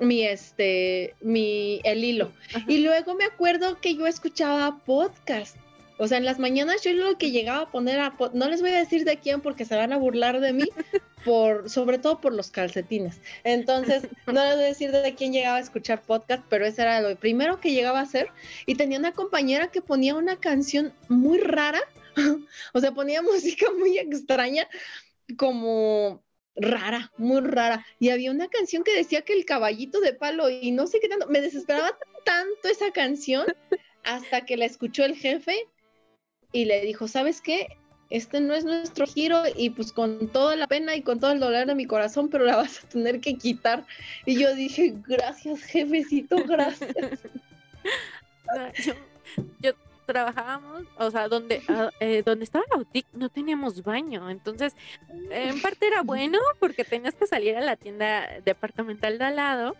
mi 0.00 0.22
este 0.22 1.14
mi 1.20 1.80
el 1.82 2.04
hilo 2.04 2.30
y 2.68 2.78
luego 2.78 3.14
me 3.14 3.24
acuerdo 3.24 3.80
que 3.80 3.96
yo 3.96 4.06
escuchaba 4.06 4.78
podcast 4.84 5.56
o 5.98 6.06
sea, 6.06 6.18
en 6.18 6.24
las 6.24 6.38
mañanas 6.38 6.82
yo 6.82 6.92
lo 6.92 7.18
que 7.18 7.32
llegaba 7.32 7.62
a 7.62 7.70
poner 7.70 7.98
a... 7.98 8.16
No 8.32 8.48
les 8.48 8.60
voy 8.60 8.70
a 8.70 8.78
decir 8.78 9.04
de 9.04 9.18
quién 9.18 9.40
porque 9.40 9.64
se 9.64 9.76
van 9.76 9.92
a 9.92 9.96
burlar 9.96 10.40
de 10.40 10.52
mí, 10.52 10.64
por, 11.24 11.68
sobre 11.68 11.98
todo 11.98 12.20
por 12.20 12.32
los 12.32 12.50
calcetines. 12.50 13.20
Entonces, 13.42 14.04
no 14.26 14.32
les 14.32 14.54
voy 14.54 14.64
a 14.64 14.68
decir 14.68 14.92
de 14.92 15.14
quién 15.14 15.32
llegaba 15.32 15.56
a 15.56 15.60
escuchar 15.60 16.02
podcast, 16.02 16.44
pero 16.48 16.64
ese 16.64 16.82
era 16.82 17.00
lo 17.00 17.16
primero 17.16 17.60
que 17.60 17.72
llegaba 17.72 17.98
a 17.98 18.04
hacer. 18.04 18.28
Y 18.64 18.76
tenía 18.76 18.98
una 18.98 19.12
compañera 19.12 19.72
que 19.72 19.82
ponía 19.82 20.14
una 20.14 20.36
canción 20.36 20.92
muy 21.08 21.38
rara, 21.38 21.80
o 22.72 22.80
sea, 22.80 22.92
ponía 22.92 23.20
música 23.20 23.66
muy 23.76 23.98
extraña, 23.98 24.68
como 25.36 26.22
rara, 26.54 27.12
muy 27.16 27.40
rara. 27.40 27.84
Y 27.98 28.10
había 28.10 28.30
una 28.30 28.46
canción 28.46 28.84
que 28.84 28.94
decía 28.94 29.22
que 29.22 29.32
el 29.32 29.44
caballito 29.44 30.00
de 30.00 30.12
palo 30.12 30.48
y 30.48 30.70
no 30.70 30.86
sé 30.86 31.00
qué 31.00 31.08
tanto, 31.08 31.26
me 31.26 31.40
desesperaba 31.40 31.98
tanto 32.24 32.68
esa 32.68 32.92
canción 32.92 33.46
hasta 34.04 34.44
que 34.44 34.56
la 34.56 34.64
escuchó 34.64 35.04
el 35.04 35.16
jefe 35.16 35.66
y 36.52 36.64
le 36.64 36.80
dijo, 36.80 37.08
¿sabes 37.08 37.40
qué? 37.40 37.76
Este 38.10 38.40
no 38.40 38.54
es 38.54 38.64
nuestro 38.64 39.06
giro 39.06 39.42
y 39.54 39.70
pues 39.70 39.92
con 39.92 40.28
toda 40.28 40.56
la 40.56 40.66
pena 40.66 40.96
y 40.96 41.02
con 41.02 41.20
todo 41.20 41.32
el 41.32 41.40
dolor 41.40 41.66
de 41.66 41.74
mi 41.74 41.86
corazón, 41.86 42.28
pero 42.30 42.44
la 42.44 42.56
vas 42.56 42.82
a 42.82 42.88
tener 42.88 43.20
que 43.20 43.34
quitar. 43.34 43.84
Y 44.24 44.38
yo 44.38 44.54
dije, 44.54 44.94
gracias 45.06 45.62
jefecito, 45.62 46.36
gracias. 46.46 46.96
yo, 49.60 49.72
trabajábamos, 50.08 50.84
o 50.96 51.10
sea, 51.10 51.28
donde, 51.28 51.62
ah, 51.68 51.90
eh, 52.00 52.22
donde 52.24 52.44
estaba 52.44 52.64
la 52.70 52.76
boutique 52.76 53.06
no 53.12 53.28
teníamos 53.28 53.82
baño, 53.82 54.30
entonces 54.30 54.74
en 55.30 55.60
parte 55.60 55.86
era 55.86 56.00
bueno 56.04 56.38
porque 56.58 56.82
tenías 56.82 57.14
que 57.14 57.26
salir 57.26 57.56
a 57.58 57.60
la 57.60 57.76
tienda 57.76 58.40
departamental 58.42 59.18
de 59.18 59.24
al 59.24 59.36
lado 59.36 59.76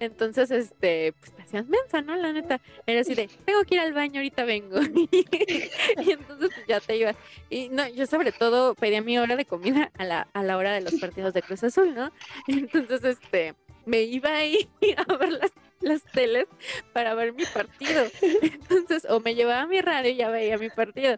entonces, 0.00 0.50
este, 0.50 1.12
pues 1.18 1.32
te 1.32 1.42
hacías 1.42 1.66
mensa, 1.66 2.02
¿no? 2.02 2.16
La 2.16 2.32
neta. 2.32 2.60
Era 2.86 3.00
así 3.00 3.14
de, 3.14 3.28
tengo 3.44 3.62
que 3.64 3.76
ir 3.76 3.80
al 3.80 3.92
baño, 3.92 4.20
ahorita 4.20 4.44
vengo. 4.44 4.78
y 5.10 6.10
entonces 6.10 6.50
pues, 6.54 6.66
ya 6.68 6.80
te 6.80 6.96
ibas. 6.96 7.16
Y 7.50 7.68
no, 7.68 7.86
yo 7.88 8.06
sobre 8.06 8.32
todo 8.32 8.74
pedía 8.74 9.02
mi 9.02 9.18
hora 9.18 9.36
de 9.36 9.44
comida 9.44 9.90
a 9.98 10.04
la, 10.04 10.28
a 10.32 10.42
la 10.42 10.56
hora 10.56 10.72
de 10.72 10.82
los 10.82 10.94
partidos 10.94 11.34
de 11.34 11.42
Cruz 11.42 11.64
Azul, 11.64 11.94
¿no? 11.94 12.12
Entonces, 12.48 13.02
este, 13.04 13.54
me 13.86 14.02
iba 14.02 14.30
ahí 14.34 14.68
a 14.96 15.16
ver 15.16 15.32
las, 15.32 15.52
las 15.80 16.02
teles 16.04 16.46
para 16.92 17.14
ver 17.14 17.32
mi 17.32 17.44
partido. 17.44 18.04
Entonces, 18.20 19.06
o 19.08 19.20
me 19.20 19.34
llevaba 19.34 19.66
mi 19.66 19.80
radio 19.80 20.10
y 20.10 20.16
ya 20.16 20.28
veía 20.30 20.58
mi 20.58 20.70
partido. 20.70 21.16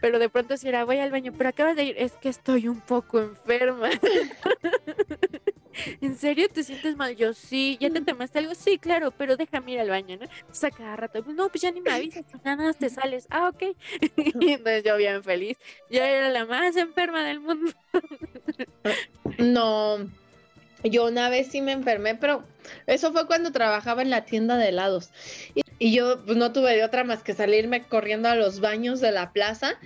Pero 0.00 0.18
de 0.18 0.28
pronto 0.28 0.56
si 0.56 0.68
era, 0.68 0.84
voy 0.84 0.98
al 0.98 1.10
baño, 1.10 1.32
pero 1.36 1.50
acabas 1.50 1.76
de 1.76 1.84
ir, 1.84 1.94
es 1.98 2.12
que 2.12 2.28
estoy 2.28 2.68
un 2.68 2.80
poco 2.80 3.20
enferma. 3.20 3.90
¿En 6.00 6.16
serio 6.16 6.48
te 6.48 6.62
sientes 6.64 6.96
mal? 6.96 7.16
Yo 7.16 7.34
sí, 7.34 7.76
¿ya 7.80 7.90
te 7.90 8.00
tomaste 8.00 8.38
algo? 8.38 8.54
Sí, 8.54 8.78
claro, 8.78 9.10
pero 9.10 9.36
déjame 9.36 9.72
ir 9.72 9.80
al 9.80 9.90
baño, 9.90 10.16
¿no? 10.16 10.24
Entonces 10.24 10.74
cada 10.76 10.96
rato, 10.96 11.24
no, 11.26 11.48
pues 11.48 11.62
ya 11.62 11.70
ni 11.70 11.80
me 11.80 11.92
avisas, 11.92 12.24
nada 12.44 12.72
te 12.72 12.88
sales. 12.90 13.26
Ah, 13.30 13.48
ok. 13.48 13.76
entonces 14.16 14.84
yo 14.84 14.96
bien 14.96 15.22
feliz. 15.22 15.56
Yo 15.90 16.02
era 16.02 16.30
la 16.30 16.44
más 16.46 16.76
enferma 16.76 17.24
del 17.24 17.40
mundo. 17.40 17.72
no, 19.38 19.98
yo 20.84 21.06
una 21.06 21.28
vez 21.28 21.48
sí 21.48 21.60
me 21.60 21.72
enfermé, 21.72 22.14
pero 22.14 22.44
eso 22.86 23.12
fue 23.12 23.26
cuando 23.26 23.52
trabajaba 23.52 24.02
en 24.02 24.10
la 24.10 24.24
tienda 24.24 24.56
de 24.56 24.68
helados. 24.68 25.10
Y 25.54 25.62
yo 25.78 26.24
pues, 26.24 26.36
no 26.36 26.52
tuve 26.52 26.74
de 26.74 26.84
otra 26.84 27.04
más 27.04 27.22
que 27.22 27.34
salirme 27.34 27.84
corriendo 27.84 28.28
a 28.28 28.34
los 28.34 28.60
baños 28.60 29.00
de 29.00 29.12
la 29.12 29.32
plaza. 29.32 29.78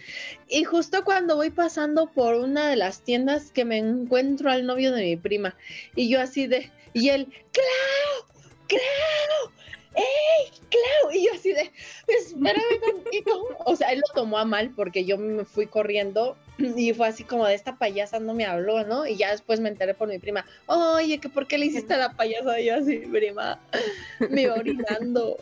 Y 0.49 0.65
justo 0.65 1.05
cuando 1.05 1.37
voy 1.37 1.51
pasando 1.51 2.07
por 2.07 2.35
una 2.37 2.69
de 2.69 2.77
las 2.77 3.03
tiendas 3.03 3.51
que 3.51 3.65
me 3.65 3.79
encuentro 3.79 4.51
al 4.51 4.67
novio 4.67 4.93
de 4.93 5.03
mi 5.03 5.17
prima. 5.17 5.57
Y 5.95 6.09
yo 6.09 6.21
así 6.21 6.47
de, 6.47 6.71
y 6.95 7.11
él, 7.11 7.27
Clau, 7.53 8.27
Clau, 8.69 9.53
¡Ey, 9.95 10.51
Clau! 10.71 11.13
Y 11.13 11.27
yo 11.27 11.35
así 11.35 11.53
de, 11.53 11.71
espérame 12.09 12.81
tantito. 12.81 13.49
O 13.67 13.77
sea, 13.77 13.93
él 13.93 14.01
lo 14.01 14.15
tomó 14.15 14.39
a 14.39 14.45
mal 14.45 14.73
porque 14.75 15.05
yo 15.05 15.19
me 15.19 15.45
fui 15.45 15.67
corriendo 15.67 16.37
y 16.77 16.93
fue 16.93 17.09
así 17.09 17.25
como 17.25 17.47
de 17.47 17.55
esta 17.55 17.77
payasa 17.77 18.21
no 18.21 18.35
me 18.35 18.45
habló, 18.45 18.85
¿no? 18.85 19.07
Y 19.07 19.17
ya 19.17 19.31
después 19.31 19.61
me 19.61 19.69
enteré 19.69 19.95
por 19.95 20.09
mi 20.09 20.19
prima, 20.19 20.45
oye, 20.67 21.19
que 21.19 21.29
por 21.29 21.47
qué 21.47 21.59
le 21.59 21.67
hiciste 21.67 21.95
a 21.95 21.99
la 21.99 22.13
payasa? 22.13 22.61
Y 22.61 22.67
yo 22.67 22.77
así, 22.77 22.99
prima, 22.99 23.59
me 24.31 24.43
iba 24.43 24.55
orinando. 24.55 25.39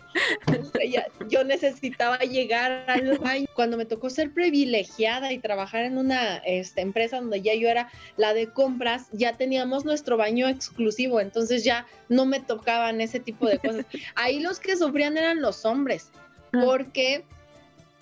yo 1.28 1.44
necesitaba 1.44 2.18
llegar 2.18 2.84
al 2.88 3.18
baño. 3.18 3.46
Cuando 3.54 3.76
me 3.76 3.84
tocó 3.84 4.10
ser 4.10 4.32
privilegiada 4.32 5.32
y 5.32 5.38
trabajar 5.38 5.84
en 5.84 5.98
una 5.98 6.38
este, 6.38 6.80
empresa 6.80 7.20
donde 7.20 7.42
ya 7.42 7.54
yo 7.54 7.68
era 7.68 7.90
la 8.16 8.34
de 8.34 8.48
compras, 8.48 9.08
ya 9.12 9.36
teníamos 9.36 9.84
nuestro 9.84 10.16
baño 10.16 10.48
exclusivo, 10.48 11.20
entonces 11.20 11.64
ya 11.64 11.86
no 12.08 12.26
me 12.26 12.40
tocaban 12.40 13.00
ese 13.00 13.20
tipo 13.20 13.46
de 13.46 13.58
cosas. 13.58 13.86
Ahí 14.14 14.40
los 14.40 14.60
que 14.60 14.76
sufrían 14.76 15.16
eran 15.16 15.40
los 15.40 15.64
hombres, 15.64 16.10
ah. 16.52 16.60
porque 16.64 17.24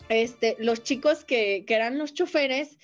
este, 0.09 0.57
los 0.59 0.83
chicos 0.83 1.25
que, 1.25 1.65
que 1.67 1.75
eran 1.75 1.99
los 1.99 2.15
choferes, 2.15 2.79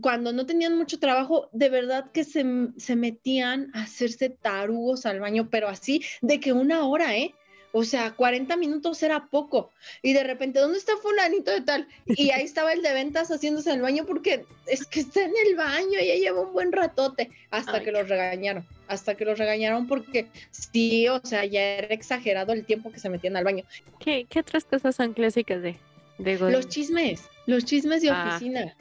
cuando 0.00 0.32
no 0.32 0.46
tenían 0.46 0.76
mucho 0.76 0.98
trabajo, 0.98 1.48
de 1.52 1.68
verdad 1.68 2.10
que 2.12 2.24
se, 2.24 2.44
se, 2.76 2.96
metían 2.96 3.70
a 3.74 3.82
hacerse 3.82 4.30
tarugos 4.30 5.06
al 5.06 5.20
baño, 5.20 5.48
pero 5.50 5.68
así 5.68 6.02
de 6.22 6.40
que 6.40 6.52
una 6.52 6.86
hora, 6.86 7.16
¿eh? 7.16 7.34
O 7.78 7.84
sea, 7.84 8.12
40 8.12 8.56
minutos 8.56 9.02
era 9.02 9.26
poco. 9.26 9.70
Y 10.00 10.14
de 10.14 10.24
repente, 10.24 10.60
¿dónde 10.60 10.78
está 10.78 10.96
fulanito 10.96 11.50
de 11.50 11.60
tal? 11.60 11.86
Y 12.06 12.30
ahí 12.30 12.42
estaba 12.42 12.72
el 12.72 12.80
de 12.80 12.94
ventas 12.94 13.28
haciéndose 13.28 13.70
el 13.70 13.82
baño 13.82 14.06
porque 14.06 14.46
es 14.66 14.86
que 14.86 15.00
está 15.00 15.24
en 15.24 15.34
el 15.46 15.56
baño, 15.56 16.00
ya 16.00 16.14
lleva 16.14 16.40
un 16.40 16.54
buen 16.54 16.72
ratote, 16.72 17.30
hasta 17.50 17.82
que 17.82 17.92
los 17.92 18.08
regañaron. 18.08 18.66
Hasta 18.88 19.14
que 19.14 19.26
los 19.26 19.38
regañaron 19.38 19.86
porque 19.86 20.26
sí, 20.52 21.06
o 21.08 21.20
sea, 21.22 21.44
ya 21.44 21.60
era 21.60 21.88
exagerado 21.88 22.54
el 22.54 22.64
tiempo 22.64 22.90
que 22.90 22.98
se 22.98 23.10
metían 23.10 23.36
al 23.36 23.44
baño. 23.44 23.64
¿Qué, 24.00 24.24
qué 24.26 24.40
otras 24.40 24.64
cosas 24.64 24.96
son 24.96 25.12
clásicas 25.12 25.60
de, 25.60 25.76
de 26.16 26.38
Los 26.38 26.68
chismes, 26.68 27.24
los 27.44 27.66
chismes 27.66 28.00
de 28.00 28.08
ah. 28.08 28.28
oficina. 28.30 28.74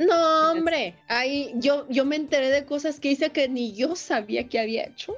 No, 0.00 0.50
hombre, 0.50 0.96
ahí 1.08 1.52
yo, 1.56 1.86
yo 1.88 2.04
me 2.04 2.16
enteré 2.16 2.50
de 2.50 2.64
cosas 2.64 2.98
que 2.98 3.12
hice 3.12 3.30
que 3.30 3.48
ni 3.48 3.74
yo 3.74 3.94
sabía 3.94 4.48
que 4.48 4.58
había 4.58 4.84
hecho. 4.84 5.14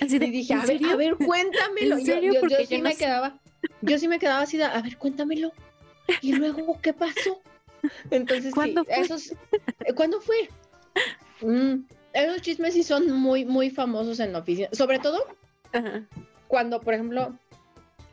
y 0.00 0.18
dije, 0.18 0.54
a 0.54 0.66
ver, 0.66 0.84
a 0.84 0.96
ver, 0.96 1.16
cuéntamelo. 1.16 1.98
Yo, 1.98 2.16
sí 2.66 2.82
me 2.82 2.94
quedaba, 2.94 3.38
yo 3.80 3.98
sí 3.98 4.08
me 4.08 4.18
quedaba 4.18 4.42
así, 4.42 4.60
a 4.60 4.82
ver, 4.82 4.98
cuéntamelo. 4.98 5.52
Y 6.20 6.34
luego, 6.34 6.78
¿qué 6.82 6.92
pasó? 6.92 7.40
Entonces, 8.10 8.52
¿cuándo 8.52 8.84
fue? 8.84 9.00
Esos, 9.00 9.32
eh, 9.32 9.94
¿cuándo 9.94 10.20
fue? 10.20 10.48
Mm, 11.40 11.84
esos 12.12 12.42
chismes 12.42 12.74
sí 12.74 12.82
son 12.82 13.10
muy, 13.10 13.44
muy 13.44 13.70
famosos 13.70 14.20
en 14.20 14.32
la 14.32 14.40
oficina. 14.40 14.68
Sobre 14.72 14.98
todo 14.98 15.24
cuando, 16.46 16.80
por 16.80 16.92
ejemplo, 16.92 17.38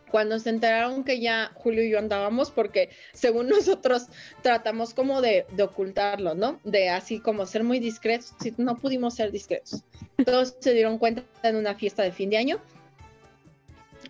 cuando 0.09 0.39
se 0.39 0.49
enteraron 0.49 1.03
que 1.03 1.19
ya 1.19 1.51
Julio 1.55 1.83
y 1.83 1.89
yo 1.89 1.99
andábamos, 1.99 2.51
porque 2.51 2.89
según 3.13 3.47
nosotros 3.49 4.07
tratamos 4.41 4.93
como 4.93 5.21
de, 5.21 5.45
ocultarlo, 5.61 6.35
¿no? 6.35 6.59
De 6.63 6.89
así 6.89 7.19
como 7.19 7.45
ser 7.45 7.63
muy 7.63 7.79
discretos, 7.79 8.33
no 8.57 8.77
pudimos 8.77 9.15
ser 9.15 9.31
discretos. 9.31 9.83
Todos 10.25 10.55
se 10.59 10.73
dieron 10.73 10.97
cuenta 10.97 11.23
en 11.43 11.55
una 11.55 11.75
fiesta 11.75 12.03
de 12.03 12.11
fin 12.11 12.29
de 12.29 12.37
año. 12.37 12.59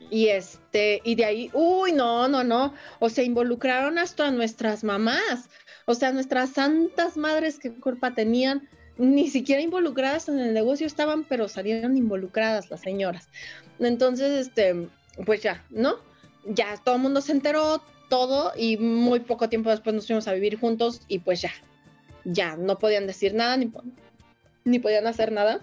Y 0.09 0.29
este, 0.29 1.01
y 1.03 1.15
de 1.15 1.25
ahí, 1.25 1.49
uy, 1.53 1.91
no, 1.91 2.27
no, 2.27 2.43
no. 2.43 2.73
O 2.99 3.09
sea, 3.09 3.23
involucraron 3.23 3.97
hasta 3.97 4.31
nuestras 4.31 4.83
mamás. 4.83 5.49
O 5.85 5.93
sea, 5.93 6.11
nuestras 6.11 6.51
santas 6.51 7.17
madres, 7.17 7.59
qué 7.59 7.73
culpa 7.73 8.13
tenían. 8.13 8.67
Ni 8.97 9.29
siquiera 9.29 9.61
involucradas 9.61 10.27
en 10.27 10.39
el 10.39 10.53
negocio 10.53 10.85
estaban, 10.85 11.23
pero 11.23 11.47
salieron 11.47 11.95
involucradas 11.95 12.69
las 12.69 12.81
señoras. 12.81 13.29
Entonces, 13.79 14.47
este, 14.47 14.89
pues 15.25 15.41
ya, 15.41 15.65
¿no? 15.69 15.97
Ya 16.45 16.77
todo 16.83 16.95
el 16.95 17.01
mundo 17.01 17.21
se 17.21 17.31
enteró, 17.31 17.81
todo, 18.09 18.51
y 18.57 18.77
muy 18.77 19.21
poco 19.21 19.49
tiempo 19.49 19.69
después 19.69 19.95
nos 19.95 20.07
fuimos 20.07 20.27
a 20.27 20.33
vivir 20.33 20.59
juntos 20.59 21.01
y 21.07 21.19
pues 21.19 21.41
ya, 21.41 21.51
ya, 22.25 22.57
no 22.57 22.79
podían 22.79 23.07
decir 23.07 23.33
nada 23.33 23.55
ni, 23.55 23.71
ni 24.65 24.79
podían 24.79 25.07
hacer 25.07 25.31
nada. 25.31 25.61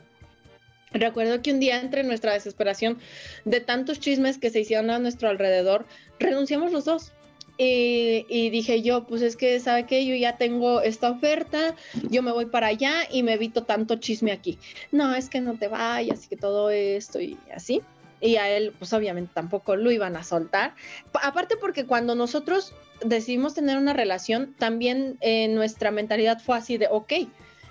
Recuerdo 0.92 1.42
que 1.42 1.52
un 1.52 1.60
día 1.60 1.80
entre 1.80 2.04
nuestra 2.04 2.32
desesperación 2.32 2.98
de 3.44 3.60
tantos 3.60 4.00
chismes 4.00 4.38
que 4.38 4.50
se 4.50 4.60
hicieron 4.60 4.90
a 4.90 4.98
nuestro 4.98 5.28
alrededor, 5.28 5.84
renunciamos 6.18 6.72
los 6.72 6.84
dos. 6.84 7.12
Y, 7.58 8.26
y, 8.28 8.50
dije 8.50 8.82
yo, 8.82 9.06
pues 9.06 9.22
es 9.22 9.34
que, 9.34 9.58
¿sabe 9.60 9.86
qué? 9.86 10.04
Yo 10.04 10.14
ya 10.14 10.36
tengo 10.36 10.82
esta 10.82 11.10
oferta, 11.10 11.74
yo 12.10 12.22
me 12.22 12.30
voy 12.30 12.44
para 12.44 12.66
allá 12.66 13.08
y 13.10 13.22
me 13.22 13.32
evito 13.32 13.64
tanto 13.64 13.96
chisme 13.96 14.30
aquí. 14.30 14.58
No, 14.92 15.14
es 15.14 15.30
que 15.30 15.40
no 15.40 15.54
te 15.54 15.66
vayas 15.66 16.26
y 16.26 16.28
que 16.28 16.36
todo 16.36 16.68
esto 16.68 17.18
y 17.18 17.38
así 17.54 17.80
y 18.26 18.36
a 18.36 18.48
él 18.48 18.72
pues 18.78 18.92
obviamente 18.92 19.30
tampoco 19.34 19.76
lo 19.76 19.90
iban 19.90 20.16
a 20.16 20.24
soltar. 20.24 20.74
Aparte 21.22 21.56
porque 21.56 21.86
cuando 21.86 22.14
nosotros 22.14 22.74
decidimos 23.04 23.54
tener 23.54 23.78
una 23.78 23.92
relación, 23.92 24.54
también 24.58 25.16
eh, 25.20 25.48
nuestra 25.48 25.90
mentalidad 25.90 26.40
fue 26.40 26.56
así 26.56 26.78
de, 26.78 26.88
ok, 26.90 27.12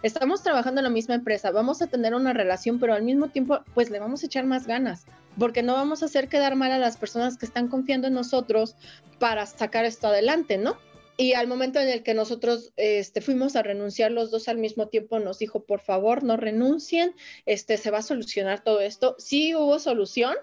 estamos 0.04 0.44
trabajando 0.44 0.82
en 0.82 0.86
la 0.86 0.90
misma 0.90 1.16
empresa, 1.16 1.52
vamos 1.52 1.82
a 1.82 1.88
tener 1.88 2.14
una 2.14 2.34
relación, 2.34 2.80
pero 2.80 2.94
al 2.94 3.04
mismo 3.04 3.30
tiempo 3.30 3.60
pues 3.74 3.90
le 3.90 4.00
vamos 4.00 4.24
a 4.24 4.28
echar 4.28 4.46
más 4.46 4.68
ganas, 4.68 5.06
porque 5.38 5.64
no 5.64 5.74
vamos 5.74 6.04
a 6.04 6.06
hacer 6.06 6.28
quedar 6.28 6.56
mal 6.56 6.72
a 6.72 6.78
las 6.78 6.98
personas 6.98 7.38
que 7.38 7.46
están 7.46 7.68
confiando 7.68 8.08
en 8.08 8.14
nosotros 8.14 8.76
para 9.20 9.46
sacar 9.46 9.86
esto 9.86 10.08
adelante, 10.08 10.58
¿no? 10.58 10.78
Y 11.18 11.34
al 11.34 11.48
momento 11.48 11.80
en 11.80 11.88
el 11.88 12.04
que 12.04 12.14
nosotros 12.14 12.74
este, 12.76 13.22
fuimos 13.22 13.56
a 13.56 13.64
renunciar 13.64 14.12
los 14.12 14.32
dos 14.32 14.50
al 14.50 14.58
mismo 14.58 14.88
tiempo, 14.88 15.20
nos 15.20 15.40
dijo, 15.40 15.64
por 15.64 15.80
favor, 15.80 16.24
no 16.24 16.36
renuncien, 16.36 17.16
este, 17.46 17.78
se 17.78 17.90
va 17.90 18.00
a 18.00 18.04
solucionar 18.04 18.64
todo 18.64 18.82
esto. 18.82 19.16
Sí 19.18 19.56
hubo 19.56 19.80
solución 19.80 20.36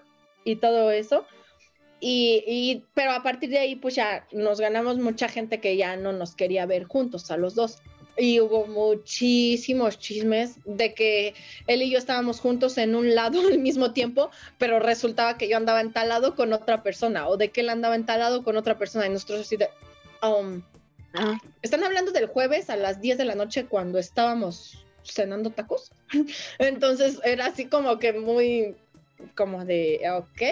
y 0.44 0.56
todo 0.56 0.90
eso. 0.90 1.26
Y, 2.00 2.42
y, 2.46 2.84
pero 2.94 3.12
a 3.12 3.22
partir 3.22 3.50
de 3.50 3.58
ahí, 3.58 3.76
pues 3.76 3.94
ya 3.94 4.26
nos 4.32 4.60
ganamos 4.60 4.96
mucha 4.98 5.28
gente 5.28 5.60
que 5.60 5.76
ya 5.76 5.96
no 5.96 6.12
nos 6.12 6.34
quería 6.34 6.64
ver 6.64 6.84
juntos 6.84 7.30
a 7.30 7.36
los 7.36 7.54
dos. 7.54 7.78
Y 8.16 8.40
hubo 8.40 8.66
muchísimos 8.66 9.98
chismes 9.98 10.56
de 10.64 10.94
que 10.94 11.34
él 11.66 11.82
y 11.82 11.90
yo 11.90 11.98
estábamos 11.98 12.40
juntos 12.40 12.78
en 12.78 12.94
un 12.94 13.14
lado 13.14 13.40
al 13.46 13.58
mismo 13.58 13.92
tiempo, 13.92 14.30
pero 14.56 14.80
resultaba 14.80 15.36
que 15.36 15.48
yo 15.48 15.58
andaba 15.58 15.82
en 15.82 15.92
tal 15.92 16.08
lado 16.08 16.34
con 16.34 16.54
otra 16.54 16.82
persona, 16.82 17.28
o 17.28 17.36
de 17.36 17.50
que 17.50 17.60
él 17.60 17.68
andaba 17.68 17.94
en 17.94 18.06
tal 18.06 18.20
lado 18.20 18.42
con 18.42 18.56
otra 18.56 18.78
persona, 18.78 19.06
y 19.06 19.10
nosotros 19.10 19.40
así 19.40 19.56
de, 19.56 19.68
Um, 20.22 20.62
ah. 21.14 21.38
Están 21.62 21.82
hablando 21.84 22.12
del 22.12 22.26
jueves 22.26 22.70
a 22.70 22.76
las 22.76 23.00
10 23.00 23.18
de 23.18 23.24
la 23.24 23.34
noche 23.34 23.66
cuando 23.66 23.98
estábamos 23.98 24.84
cenando 25.04 25.50
tacos. 25.50 25.92
Entonces 26.58 27.20
era 27.24 27.46
así 27.46 27.66
como 27.66 27.98
que 27.98 28.12
muy, 28.12 28.76
como 29.34 29.64
de, 29.64 30.00
ok, 30.10 30.42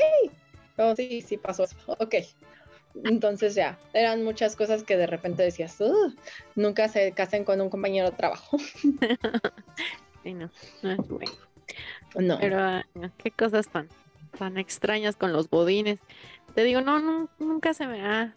oh, 0.79 0.95
sí, 0.97 1.23
sí 1.23 1.37
pasó 1.37 1.65
eso, 1.65 1.77
ok. 1.87 2.17
Entonces 3.05 3.55
ya, 3.55 3.79
eran 3.93 4.25
muchas 4.25 4.57
cosas 4.57 4.83
que 4.83 4.97
de 4.97 5.07
repente 5.07 5.45
decías, 5.45 5.79
nunca 6.57 6.89
se 6.89 7.13
casen 7.13 7.45
con 7.45 7.61
un 7.61 7.71
compañero 7.71 8.11
de 8.11 8.17
trabajo. 8.17 8.59
sí, 10.25 10.35
no, 10.35 10.51
no 10.83 10.91
es 10.91 11.09
bueno. 11.09 11.33
No. 12.17 12.39
Pero, 12.41 12.59
ah, 12.59 12.85
qué 13.19 13.31
cosas 13.31 13.69
tan, 13.69 13.89
tan 14.37 14.59
extrañas 14.59 15.15
con 15.15 15.33
los 15.33 15.49
bodines. 15.49 16.01
Te 16.57 16.65
digo, 16.65 16.81
no, 16.81 16.99
no 16.99 17.29
nunca 17.39 17.75
se 17.75 17.87
me 17.87 18.05
ha 18.05 18.35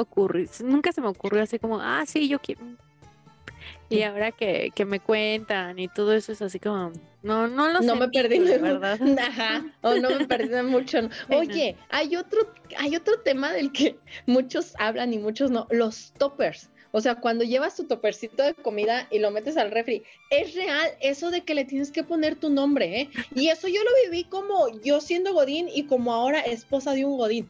ocurrió, 0.00 0.48
nunca 0.64 0.92
se 0.92 1.00
me 1.00 1.08
ocurrió 1.08 1.42
así 1.42 1.58
como, 1.58 1.80
ah, 1.80 2.04
sí, 2.06 2.28
yo 2.28 2.38
quiero. 2.38 2.62
Y 3.88 4.02
ahora 4.02 4.32
que, 4.32 4.72
que 4.74 4.84
me 4.84 4.98
cuentan 4.98 5.78
y 5.78 5.88
todo 5.88 6.12
eso 6.12 6.32
es 6.32 6.42
así 6.42 6.58
como, 6.58 6.92
no, 7.22 7.46
no 7.46 7.68
lo 7.68 7.80
sé. 7.80 7.86
No 7.86 7.96
me 7.96 8.08
perdí, 8.08 8.40
de 8.40 8.58
verdad. 8.58 8.98
Ajá, 9.20 9.64
o 9.82 9.94
no 9.94 10.10
me 10.10 10.26
perdí 10.26 10.62
mucho. 10.62 10.98
Oye, 11.28 11.76
hay 11.90 12.16
otro, 12.16 12.52
hay 12.78 12.96
otro 12.96 13.20
tema 13.20 13.52
del 13.52 13.72
que 13.72 13.96
muchos 14.26 14.74
hablan 14.78 15.12
y 15.12 15.18
muchos 15.18 15.50
no, 15.50 15.68
los 15.70 16.12
toppers. 16.18 16.70
O 16.92 17.00
sea, 17.00 17.16
cuando 17.16 17.44
llevas 17.44 17.76
tu 17.76 17.84
topercito 17.84 18.42
de 18.42 18.54
comida 18.54 19.06
y 19.10 19.18
lo 19.18 19.30
metes 19.30 19.56
al 19.56 19.70
refri, 19.70 20.02
es 20.30 20.54
real 20.54 20.88
eso 21.00 21.30
de 21.30 21.42
que 21.42 21.54
le 21.54 21.64
tienes 21.64 21.90
que 21.90 22.02
poner 22.02 22.36
tu 22.36 22.48
nombre, 22.48 23.02
¿eh? 23.02 23.10
Y 23.34 23.48
eso 23.48 23.68
yo 23.68 23.82
lo 23.84 23.90
viví 24.04 24.24
como 24.24 24.68
yo 24.82 25.00
siendo 25.00 25.34
Godín 25.34 25.68
y 25.72 25.84
como 25.84 26.14
ahora 26.14 26.40
esposa 26.40 26.92
de 26.92 27.04
un 27.04 27.18
Godín 27.18 27.48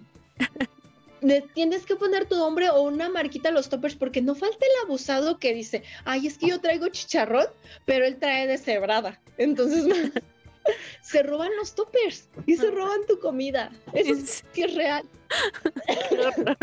tienes 1.54 1.86
que 1.86 1.96
poner 1.96 2.26
tu 2.26 2.36
nombre 2.36 2.70
o 2.70 2.82
una 2.82 3.08
marquita 3.08 3.48
a 3.48 3.52
los 3.52 3.68
toppers 3.68 3.94
porque 3.94 4.22
no 4.22 4.34
falta 4.34 4.58
el 4.64 4.84
abusado 4.84 5.38
que 5.38 5.54
dice, 5.54 5.82
ay, 6.04 6.26
es 6.26 6.38
que 6.38 6.48
yo 6.48 6.60
traigo 6.60 6.88
chicharrón, 6.88 7.46
pero 7.84 8.04
él 8.04 8.16
trae 8.18 8.46
de 8.46 8.58
cebrada. 8.58 9.20
Entonces 9.38 9.84
se 11.02 11.22
roban 11.22 11.50
los 11.56 11.74
toppers 11.74 12.28
y 12.46 12.56
se 12.56 12.70
roban 12.70 13.06
tu 13.08 13.18
comida. 13.18 13.70
Eso 13.92 14.14
sí 14.52 14.62
es 14.62 14.74
real. 14.74 15.08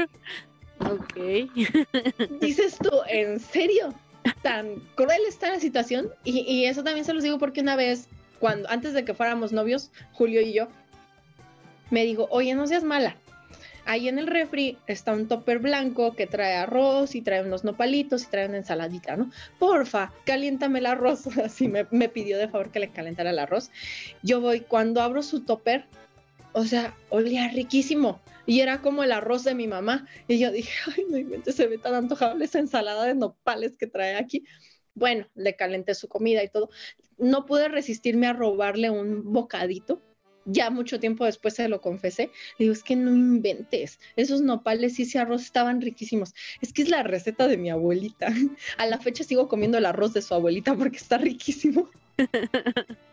ok. 0.79 1.15
Dices 2.41 2.77
tú, 2.77 2.91
¿en 3.07 3.39
serio? 3.39 3.93
Tan 4.41 4.75
cruel 4.95 5.21
está 5.27 5.49
la 5.49 5.59
situación. 5.59 6.11
Y, 6.23 6.41
y 6.41 6.65
eso 6.65 6.83
también 6.83 7.05
se 7.05 7.13
los 7.13 7.23
digo 7.23 7.39
porque 7.39 7.61
una 7.61 7.75
vez, 7.75 8.07
cuando 8.39 8.69
antes 8.69 8.93
de 8.93 9.03
que 9.03 9.13
fuéramos 9.13 9.51
novios, 9.51 9.91
Julio 10.13 10.41
y 10.41 10.53
yo, 10.53 10.67
me 11.89 12.05
dijo, 12.05 12.27
oye, 12.29 12.55
no 12.55 12.65
seas 12.67 12.83
mala 12.83 13.17
ahí 13.85 14.07
en 14.07 14.19
el 14.19 14.27
refri 14.27 14.77
está 14.87 15.13
un 15.13 15.27
topper 15.27 15.59
blanco 15.59 16.15
que 16.15 16.27
trae 16.27 16.55
arroz 16.55 17.15
y 17.15 17.21
trae 17.21 17.41
unos 17.41 17.63
nopalitos 17.63 18.23
y 18.23 18.27
trae 18.27 18.47
una 18.47 18.57
ensaladita, 18.57 19.15
¿no? 19.15 19.31
Porfa, 19.59 20.13
caliéntame 20.25 20.79
el 20.79 20.85
arroz. 20.85 21.27
Así 21.37 21.67
me, 21.67 21.85
pidió 22.09 22.37
de 22.37 22.47
favor 22.47 22.71
que 22.71 22.79
le 22.79 22.91
calentara 22.91 23.31
el 23.31 23.39
arroz. 23.39 23.71
Yo 24.21 24.41
voy, 24.41 24.61
cuando 24.61 25.01
abro 25.01 25.23
su 25.23 25.41
topper, 25.41 25.85
o 26.53 26.63
sea, 26.65 26.95
olía 27.09 27.47
riquísimo. 27.49 28.21
Y 28.45 28.59
era 28.59 28.81
como 28.81 29.03
el 29.03 29.11
arroz 29.11 29.43
de 29.43 29.55
mi 29.55 29.67
mamá. 29.67 30.05
Y 30.27 30.39
yo 30.39 30.51
dije, 30.51 30.71
ay, 30.95 31.05
no 31.09 31.17
inventes, 31.17 31.55
se 31.55 31.67
ve 31.67 31.77
tan 31.77 31.95
antojable 31.95 32.45
esa 32.45 32.59
ensalada 32.59 33.05
de 33.05 33.15
nopales 33.15 33.77
que 33.77 33.87
trae 33.87 34.15
aquí. 34.15 34.43
Bueno, 34.95 35.27
le 35.33 35.55
calenté 35.55 35.95
su 35.95 36.07
comida 36.07 36.43
y 36.43 36.49
todo. 36.49 36.69
No 37.17 37.45
pude 37.45 37.67
resistirme 37.67 38.27
a 38.27 38.33
robarle 38.33 38.89
un 38.89 39.31
bocadito. 39.33 40.01
Ya 40.45 40.69
mucho 40.69 40.99
tiempo 40.99 41.25
después 41.25 41.55
se 41.55 41.67
lo 41.67 41.81
confesé. 41.81 42.31
Le 42.57 42.65
digo, 42.65 42.73
es 42.73 42.83
que 42.83 42.95
no 42.95 43.11
inventes. 43.11 43.99
Esos 44.15 44.41
nopales 44.41 44.99
y 44.99 45.03
ese 45.03 45.19
arroz 45.19 45.43
estaban 45.43 45.81
riquísimos. 45.81 46.33
Es 46.61 46.73
que 46.73 46.81
es 46.81 46.89
la 46.89 47.03
receta 47.03 47.47
de 47.47 47.57
mi 47.57 47.69
abuelita. 47.69 48.27
A 48.77 48.85
la 48.85 48.99
fecha 48.99 49.23
sigo 49.23 49.47
comiendo 49.47 49.77
el 49.77 49.85
arroz 49.85 50.13
de 50.13 50.21
su 50.21 50.33
abuelita 50.33 50.75
porque 50.75 50.97
está 50.97 51.17
riquísimo. 51.17 51.89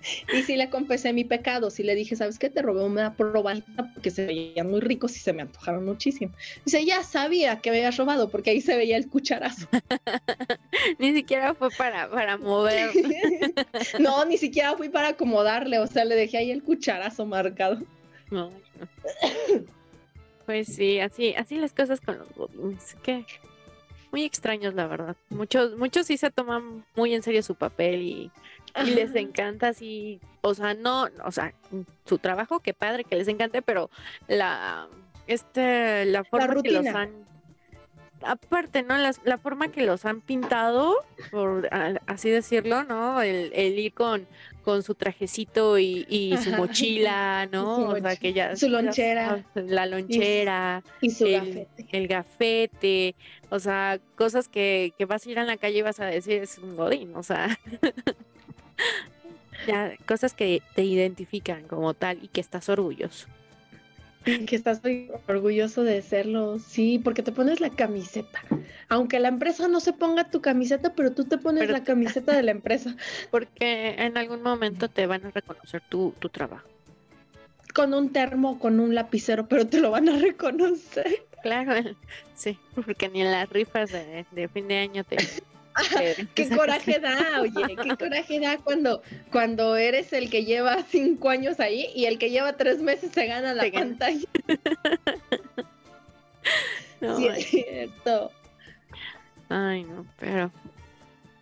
Y 0.32 0.42
sí 0.42 0.56
le 0.56 0.70
confesé 0.70 1.12
mi 1.12 1.24
pecado, 1.24 1.70
sí 1.70 1.82
le 1.82 1.94
dije, 1.94 2.16
¿sabes 2.16 2.38
qué? 2.38 2.50
Te 2.50 2.62
robé 2.62 2.84
una 2.84 3.14
probadita 3.14 3.90
porque 3.92 4.10
se 4.10 4.26
veían 4.26 4.70
muy 4.70 4.80
ricos 4.80 5.16
y 5.16 5.20
se 5.20 5.32
me 5.32 5.42
antojaron 5.42 5.84
muchísimo. 5.84 6.32
Dice, 6.64 6.84
ya 6.84 7.02
sabía 7.02 7.60
que 7.60 7.70
habías 7.70 7.96
robado 7.96 8.30
porque 8.30 8.50
ahí 8.50 8.60
se 8.60 8.76
veía 8.76 8.96
el 8.96 9.08
cucharazo. 9.08 9.66
ni 10.98 11.14
siquiera 11.14 11.54
fue 11.54 11.70
para, 11.70 12.10
para 12.10 12.36
mover. 12.36 12.90
no, 13.98 14.24
ni 14.24 14.38
siquiera 14.38 14.76
fui 14.76 14.88
para 14.88 15.08
acomodarle, 15.08 15.78
o 15.78 15.86
sea, 15.86 16.04
le 16.04 16.14
dejé 16.14 16.38
ahí 16.38 16.50
el 16.50 16.62
cucharazo 16.62 17.26
marcado. 17.26 17.78
No. 18.30 18.50
Pues 20.46 20.68
sí, 20.68 21.00
así, 21.00 21.34
así 21.34 21.56
las 21.56 21.72
cosas 21.72 22.00
con 22.00 22.18
los 22.18 22.32
godines, 22.32 22.96
que 23.02 23.24
muy 24.12 24.24
extraños 24.24 24.74
la 24.74 24.86
verdad. 24.86 25.16
Muchos, 25.28 25.76
muchos 25.76 26.06
sí 26.06 26.16
se 26.16 26.30
toman 26.30 26.84
muy 26.96 27.14
en 27.14 27.22
serio 27.22 27.42
su 27.42 27.54
papel 27.54 28.02
y 28.02 28.30
y 28.84 28.90
les 28.90 29.14
encanta 29.14 29.68
así, 29.68 30.20
o 30.40 30.54
sea, 30.54 30.74
no, 30.74 31.08
o 31.24 31.30
sea, 31.30 31.54
su 32.04 32.18
trabajo, 32.18 32.60
qué 32.60 32.74
padre 32.74 33.04
que 33.04 33.16
les 33.16 33.28
encante, 33.28 33.62
pero 33.62 33.90
la, 34.28 34.88
este, 35.26 36.04
la 36.06 36.24
forma 36.24 36.62
que 36.62 36.70
los 36.70 36.86
han, 36.86 37.10
aparte, 38.22 38.82
¿no? 38.82 38.96
La, 38.98 39.12
la, 39.24 39.38
forma 39.38 39.68
que 39.68 39.82
los 39.82 40.04
han 40.04 40.20
pintado, 40.20 40.96
por 41.30 41.68
así 42.06 42.30
decirlo, 42.30 42.84
¿no? 42.84 43.22
El, 43.22 43.52
el 43.54 43.78
ir 43.78 43.94
con, 43.94 44.26
con 44.62 44.82
su 44.82 44.94
trajecito 44.94 45.78
y, 45.78 46.06
y 46.08 46.36
su 46.38 46.50
mochila, 46.52 47.46
¿no? 47.50 47.88
o 47.88 47.98
sea, 47.98 48.16
que 48.16 48.32
ya... 48.32 48.56
Su 48.56 48.68
lonchera. 48.68 49.44
La 49.54 49.86
lonchera. 49.86 50.82
Y, 51.00 51.10
su 51.10 51.26
el, 51.26 51.40
gafete. 51.40 51.86
El 51.92 52.08
gafete. 52.08 53.14
O 53.48 53.58
sea, 53.58 53.98
cosas 54.16 54.48
que, 54.48 54.92
que 54.96 55.04
vas 55.06 55.26
a 55.26 55.30
ir 55.30 55.38
a 55.38 55.44
la 55.44 55.56
calle 55.56 55.78
y 55.78 55.82
vas 55.82 56.00
a 56.00 56.06
decir, 56.06 56.42
es 56.42 56.58
un 56.58 56.76
godín, 56.76 57.14
o 57.16 57.22
sea... 57.22 57.58
ya, 59.66 59.92
cosas 60.06 60.34
que 60.34 60.62
te 60.74 60.84
identifican 60.84 61.66
como 61.66 61.94
tal 61.94 62.22
y 62.22 62.28
que 62.28 62.40
estás 62.40 62.68
orgulloso. 62.68 63.26
Que 64.46 64.56
estás 64.56 64.80
orgulloso 65.28 65.82
de 65.82 66.02
serlo, 66.02 66.58
sí, 66.58 67.00
porque 67.02 67.22
te 67.22 67.32
pones 67.32 67.60
la 67.60 67.70
camiseta. 67.70 68.42
Aunque 68.88 69.20
la 69.20 69.28
empresa 69.28 69.68
no 69.68 69.80
se 69.80 69.92
ponga 69.92 70.30
tu 70.30 70.40
camiseta, 70.40 70.94
pero 70.94 71.12
tú 71.12 71.24
te 71.24 71.38
pones 71.38 71.70
la 71.70 71.84
camiseta 71.84 72.34
de 72.34 72.42
la 72.42 72.50
empresa. 72.50 72.96
Porque 73.30 73.94
en 73.98 74.18
algún 74.18 74.42
momento 74.42 74.88
te 74.88 75.06
van 75.06 75.24
a 75.26 75.30
reconocer 75.30 75.82
tu, 75.88 76.12
tu 76.18 76.28
trabajo. 76.28 76.66
Con 77.72 77.94
un 77.94 78.12
termo, 78.12 78.58
con 78.58 78.80
un 78.80 78.94
lapicero, 78.94 79.46
pero 79.46 79.66
te 79.66 79.80
lo 79.80 79.92
van 79.92 80.08
a 80.08 80.18
reconocer. 80.18 81.24
Claro, 81.42 81.72
sí, 82.34 82.58
porque 82.74 83.08
ni 83.08 83.22
en 83.22 83.30
las 83.30 83.48
rifas 83.48 83.92
de, 83.92 84.26
de 84.32 84.48
fin 84.48 84.68
de 84.68 84.78
año 84.78 85.04
te, 85.04 85.16
qué 86.34 86.48
coraje 86.48 86.98
da, 86.98 87.40
oye, 87.40 87.76
qué 87.82 87.96
coraje 87.96 88.40
da 88.40 88.58
cuando, 88.58 89.02
cuando 89.30 89.76
eres 89.76 90.12
el 90.12 90.30
que 90.30 90.44
lleva 90.44 90.82
cinco 90.88 91.28
años 91.28 91.60
ahí 91.60 91.88
y 91.94 92.06
el 92.06 92.18
que 92.18 92.30
lleva 92.30 92.56
tres 92.56 92.80
meses 92.80 93.12
se 93.12 93.26
gana 93.26 93.54
la 93.54 93.70
pantalla. 93.70 94.26
no, 97.00 97.16
sí, 97.16 97.26
es 97.26 97.46
cierto. 97.46 98.30
Ay, 99.48 99.84
no, 99.84 100.06
pero 100.18 100.50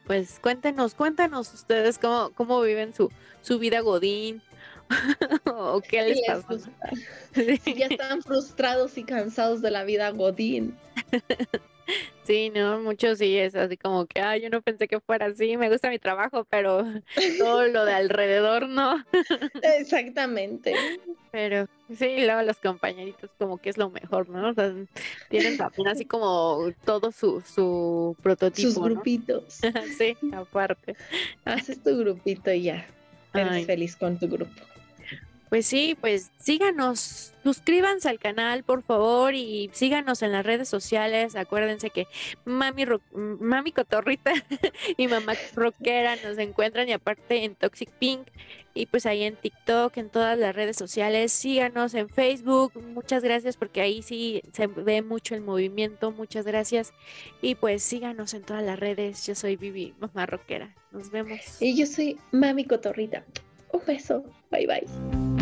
pues 0.07 0.39
cuéntenos, 0.41 0.95
cuéntenos 0.95 1.53
ustedes 1.53 1.99
cómo, 1.99 2.31
cómo 2.35 2.61
viven 2.63 2.95
su, 2.95 3.11
su 3.43 3.59
vida 3.59 3.81
Godín. 3.81 4.43
o 5.45 5.83
qué 5.83 6.03
les, 6.03 6.45
pasa. 6.45 6.71
Si 7.35 7.75
ya 7.75 7.87
están 7.87 8.23
frustrados 8.23 8.97
y 8.97 9.05
cansados 9.05 9.61
de 9.61 9.71
la 9.71 9.85
vida 9.85 10.11
Godín. 10.11 10.79
Sí, 12.29 12.51
no, 12.51 12.79
muchos 12.83 13.17
sí 13.17 13.39
es 13.39 13.55
así 13.55 13.79
como 13.79 14.05
que, 14.05 14.21
ah, 14.21 14.37
yo 14.37 14.51
no 14.51 14.61
pensé 14.61 14.87
que 14.87 15.01
fuera 15.01 15.25
así, 15.25 15.57
me 15.57 15.71
gusta 15.71 15.89
mi 15.89 15.99
trabajo, 15.99 16.45
pero 16.51 16.85
todo 17.39 17.67
lo 17.69 17.87
de 17.87 17.95
alrededor 17.95 18.69
no. 18.69 19.03
Exactamente. 19.79 20.75
Pero 21.33 21.67
sí, 21.89 22.27
luego 22.27 22.43
los 22.43 22.59
compañeritos 22.59 23.31
como 23.39 23.57
que 23.57 23.71
es 23.71 23.79
lo 23.79 23.89
mejor, 23.89 24.29
¿no? 24.29 24.51
O 24.51 24.53
sea, 24.53 24.75
tienen 25.31 25.57
también 25.57 25.89
así 25.89 26.05
como 26.05 26.71
todo 26.85 27.13
su, 27.13 27.41
su 27.41 28.15
prototipo. 28.23 28.73
Sus 28.73 28.79
grupitos. 28.79 29.61
sí, 29.97 30.15
aparte. 30.33 30.97
Haces 31.47 31.83
tu 31.83 31.97
grupito 31.97 32.53
y 32.53 32.65
ya. 32.65 32.87
Eres 33.33 33.65
feliz 33.65 33.97
con 33.97 34.19
tu 34.19 34.29
grupo. 34.29 34.61
Pues 35.49 35.67
sí, 35.67 35.97
pues 36.01 36.31
síganos, 36.39 37.33
suscríbanse 37.43 38.09
al 38.09 38.19
canal, 38.19 38.65
por 38.65 38.83
favor, 38.83 39.35
y 39.35 39.71
síganos 39.73 40.23
en 40.23 40.33
las 40.33 40.45
redes 40.45 40.69
sociales. 40.69 41.37
Acuérdense 41.37 41.91
que 41.91 42.07
Mami, 42.45 42.85
Mami 43.13 43.73
Cotorrita 43.73 44.33
y 44.97 45.09
Mamá 45.09 45.35
Rockera 45.55 46.17
nos 46.17 46.39
encuentran 46.39 46.89
y 46.89 46.93
aparte 46.93 47.45
en 47.45 47.55
Toxic 47.55 47.91
Pink 47.93 48.29
y 48.79 48.87
pues 48.87 49.07
ahí 49.07 49.25
en 49.25 49.35
TikTok, 49.35 49.97
en 49.97 50.09
todas 50.09 50.39
las 50.39 50.55
redes 50.55 50.77
sociales. 50.77 51.33
Síganos 51.33 51.95
en 51.95 52.09
Facebook. 52.09 52.73
Muchas 52.95 53.25
gracias 53.25 53.57
porque 53.57 53.81
ahí 53.81 54.03
sí 54.03 54.41
se 54.53 54.69
ve 54.69 55.03
mucho 55.03 55.35
el 55.35 55.41
movimiento. 55.41 56.13
Muchas 56.13 56.47
gracias. 56.47 56.93
Y 57.43 57.57
pues 57.57 57.83
síganos 57.83 58.35
en 58.35 58.43
todas 58.43 58.63
las 58.63 58.79
redes. 58.79 59.27
Yo 59.27 59.35
soy 59.35 59.57
Vivi, 59.57 59.95
Mamá 59.99 60.27
Rockera. 60.27 60.75
Nos 60.93 61.11
vemos. 61.11 61.41
Y 61.61 61.77
yo 61.77 61.87
soy 61.87 62.19
Mami 62.31 62.65
Cotorrita. 62.67 63.25
Un 63.73 63.83
beso. 63.85 64.25
Bye 64.51 64.67
bye. 64.67 65.38